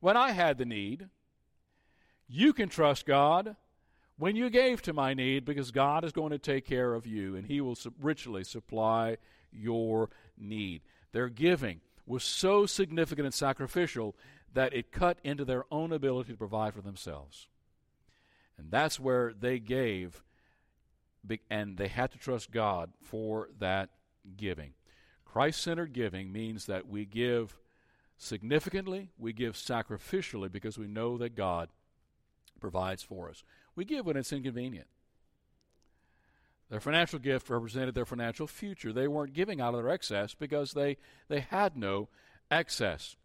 when 0.00 0.16
I 0.16 0.32
had 0.32 0.58
the 0.58 0.64
need. 0.64 1.08
You 2.28 2.52
can 2.52 2.68
trust 2.68 3.06
God 3.06 3.54
when 4.18 4.34
you 4.34 4.50
gave 4.50 4.82
to 4.82 4.92
my 4.92 5.14
need 5.14 5.44
because 5.44 5.70
God 5.70 6.04
is 6.04 6.12
going 6.12 6.32
to 6.32 6.38
take 6.38 6.66
care 6.66 6.94
of 6.94 7.06
you 7.06 7.36
and 7.36 7.46
He 7.46 7.60
will 7.60 7.78
richly 8.00 8.42
supply 8.42 9.18
your 9.52 10.10
need. 10.36 10.82
Their 11.12 11.28
giving 11.28 11.80
was 12.06 12.24
so 12.24 12.66
significant 12.66 13.26
and 13.26 13.34
sacrificial 13.34 14.16
that 14.56 14.72
it 14.72 14.90
cut 14.90 15.18
into 15.22 15.44
their 15.44 15.66
own 15.70 15.92
ability 15.92 16.32
to 16.32 16.38
provide 16.38 16.72
for 16.72 16.80
themselves. 16.80 17.46
And 18.56 18.70
that's 18.70 18.98
where 18.98 19.34
they 19.38 19.58
gave, 19.58 20.24
and 21.50 21.76
they 21.76 21.88
had 21.88 22.10
to 22.12 22.18
trust 22.18 22.50
God 22.50 22.90
for 23.02 23.50
that 23.58 23.90
giving. 24.34 24.72
Christ 25.26 25.60
centered 25.60 25.92
giving 25.92 26.32
means 26.32 26.64
that 26.64 26.88
we 26.88 27.04
give 27.04 27.58
significantly, 28.16 29.10
we 29.18 29.34
give 29.34 29.56
sacrificially 29.56 30.50
because 30.50 30.78
we 30.78 30.86
know 30.86 31.18
that 31.18 31.36
God 31.36 31.68
provides 32.58 33.02
for 33.02 33.28
us. 33.28 33.44
We 33.74 33.84
give 33.84 34.06
when 34.06 34.16
it's 34.16 34.32
inconvenient. 34.32 34.86
Their 36.70 36.80
financial 36.80 37.18
gift 37.18 37.50
represented 37.50 37.94
their 37.94 38.06
financial 38.06 38.46
future. 38.46 38.90
They 38.90 39.06
weren't 39.06 39.34
giving 39.34 39.60
out 39.60 39.74
of 39.74 39.82
their 39.82 39.92
excess 39.92 40.32
because 40.32 40.72
they, 40.72 40.96
they 41.28 41.40
had 41.40 41.76
no 41.76 42.08
excess. 42.50 43.16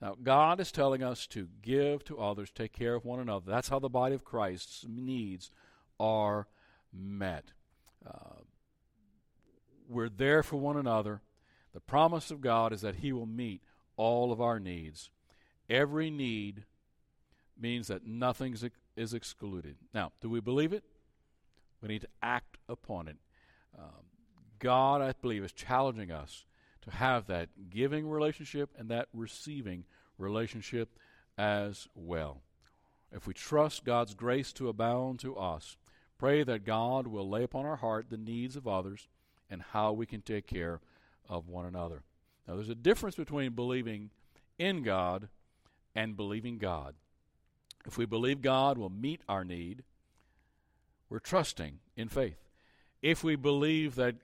Now, 0.00 0.14
God 0.22 0.60
is 0.60 0.70
telling 0.72 1.02
us 1.02 1.26
to 1.28 1.48
give 1.62 2.04
to 2.04 2.18
others, 2.18 2.50
take 2.50 2.72
care 2.72 2.94
of 2.94 3.04
one 3.04 3.20
another. 3.20 3.50
That's 3.50 3.68
how 3.68 3.78
the 3.78 3.88
body 3.88 4.14
of 4.14 4.24
Christ's 4.24 4.84
needs 4.88 5.50
are 5.98 6.46
met. 6.92 7.52
Uh, 8.06 8.42
we're 9.88 10.10
there 10.10 10.42
for 10.42 10.56
one 10.56 10.76
another. 10.76 11.22
The 11.72 11.80
promise 11.80 12.30
of 12.30 12.40
God 12.40 12.72
is 12.72 12.82
that 12.82 12.96
He 12.96 13.12
will 13.12 13.26
meet 13.26 13.62
all 13.96 14.32
of 14.32 14.40
our 14.40 14.60
needs. 14.60 15.10
Every 15.68 16.10
need 16.10 16.64
means 17.58 17.88
that 17.88 18.06
nothing 18.06 18.56
is 18.96 19.14
excluded. 19.14 19.76
Now, 19.94 20.12
do 20.20 20.28
we 20.28 20.40
believe 20.40 20.72
it? 20.72 20.84
We 21.80 21.88
need 21.88 22.02
to 22.02 22.08
act 22.22 22.58
upon 22.68 23.08
it. 23.08 23.16
Um, 23.78 24.04
God, 24.58 25.00
I 25.00 25.12
believe, 25.20 25.44
is 25.44 25.52
challenging 25.52 26.10
us 26.10 26.44
to 26.88 26.96
have 26.96 27.26
that 27.26 27.48
giving 27.70 28.08
relationship 28.08 28.70
and 28.78 28.88
that 28.88 29.08
receiving 29.12 29.84
relationship 30.18 30.98
as 31.36 31.88
well. 31.94 32.40
If 33.12 33.26
we 33.26 33.34
trust 33.34 33.84
God's 33.84 34.14
grace 34.14 34.52
to 34.54 34.68
abound 34.68 35.20
to 35.20 35.36
us, 35.36 35.76
pray 36.18 36.42
that 36.44 36.64
God 36.64 37.06
will 37.06 37.28
lay 37.28 37.42
upon 37.42 37.66
our 37.66 37.76
heart 37.76 38.06
the 38.08 38.16
needs 38.16 38.56
of 38.56 38.66
others 38.66 39.08
and 39.50 39.62
how 39.72 39.92
we 39.92 40.06
can 40.06 40.22
take 40.22 40.46
care 40.46 40.80
of 41.28 41.48
one 41.48 41.66
another. 41.66 42.02
Now, 42.46 42.54
there's 42.54 42.68
a 42.68 42.74
difference 42.74 43.16
between 43.16 43.52
believing 43.52 44.10
in 44.58 44.82
God 44.82 45.28
and 45.94 46.16
believing 46.16 46.58
God. 46.58 46.94
If 47.86 47.98
we 47.98 48.06
believe 48.06 48.42
God 48.42 48.78
will 48.78 48.90
meet 48.90 49.20
our 49.28 49.44
need, 49.44 49.82
we're 51.08 51.18
trusting 51.18 51.78
in 51.96 52.08
faith. 52.08 52.38
If 53.02 53.22
we 53.22 53.36
believe 53.36 53.94
that 53.96 54.16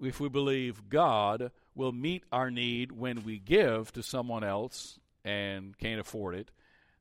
if 0.00 0.18
we 0.18 0.28
believe 0.28 0.88
God 0.88 1.52
will 1.74 1.92
meet 1.92 2.24
our 2.30 2.50
need 2.50 2.92
when 2.92 3.24
we 3.24 3.38
give 3.38 3.92
to 3.92 4.02
someone 4.02 4.44
else 4.44 4.98
and 5.24 5.76
can't 5.78 6.00
afford 6.00 6.34
it, 6.34 6.50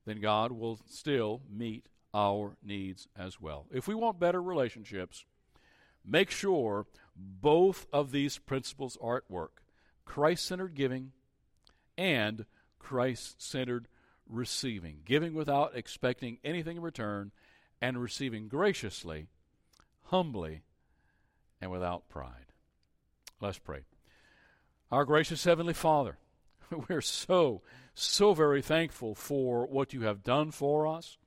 then 0.06 0.20
God 0.22 0.52
will 0.52 0.80
still 0.90 1.42
meet 1.50 1.88
our 2.14 2.56
needs 2.64 3.08
as 3.18 3.40
well. 3.40 3.66
If 3.72 3.88
we 3.88 3.96
want 3.96 4.20
better 4.20 4.42
relationships, 4.42 5.26
make 6.06 6.32
sure 6.32 6.86
both 7.16 7.88
of 7.94 8.12
these 8.12 8.38
principles 8.38 8.98
are 9.02 9.18
at 9.18 9.30
work 9.30 9.62
Christ 10.06 10.46
centered 10.46 10.76
giving 10.76 11.12
and 11.98 12.46
Christ 12.80 13.42
centered 13.42 13.88
receiving, 14.28 15.00
giving 15.06 15.34
without 15.34 15.76
expecting 15.76 16.40
anything 16.44 16.78
in 16.78 16.84
return, 16.84 17.32
and 17.82 18.02
receiving 18.02 18.48
graciously, 18.48 19.28
humbly, 20.06 20.62
and 21.60 21.72
without 21.72 22.10
pride. 22.10 22.54
Let's 23.40 23.58
pray. 23.58 23.82
Our 24.92 25.06
gracious 25.06 25.46
Heavenly 25.46 25.74
Father, 25.74 26.18
we're 26.90 27.00
so, 27.00 27.62
so 27.94 28.34
very 28.34 28.62
thankful 28.62 29.16
for 29.16 29.66
what 29.66 29.94
you 29.94 30.02
have 30.02 30.22
done 30.22 30.52
for 30.52 30.86
us. 30.86 31.18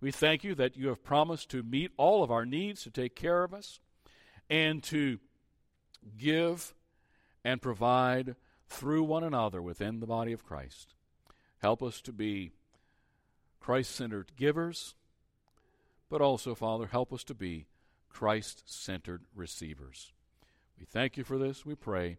We 0.00 0.10
thank 0.10 0.42
you 0.42 0.56
that 0.56 0.76
you 0.76 0.88
have 0.88 1.04
promised 1.04 1.48
to 1.50 1.62
meet 1.62 1.92
all 1.96 2.24
of 2.24 2.32
our 2.32 2.44
needs, 2.44 2.82
to 2.82 2.90
take 2.90 3.14
care 3.14 3.44
of 3.44 3.54
us, 3.54 3.78
and 4.50 4.82
to 4.84 5.20
give 6.18 6.74
and 7.44 7.62
provide 7.62 8.34
through 8.68 9.04
one 9.04 9.22
another 9.22 9.62
within 9.62 10.00
the 10.00 10.08
body 10.08 10.32
of 10.32 10.44
Christ. 10.44 10.94
Help 11.58 11.84
us 11.84 12.00
to 12.00 12.12
be 12.12 12.50
Christ 13.60 13.94
centered 13.94 14.32
givers, 14.36 14.96
but 16.10 16.20
also, 16.20 16.56
Father, 16.56 16.88
help 16.88 17.12
us 17.12 17.22
to 17.24 17.34
be 17.34 17.66
Christ 18.10 18.64
centered 18.66 19.22
receivers. 19.36 20.12
We 20.80 20.84
thank 20.84 21.16
you 21.16 21.22
for 21.22 21.38
this, 21.38 21.64
we 21.64 21.76
pray. 21.76 22.18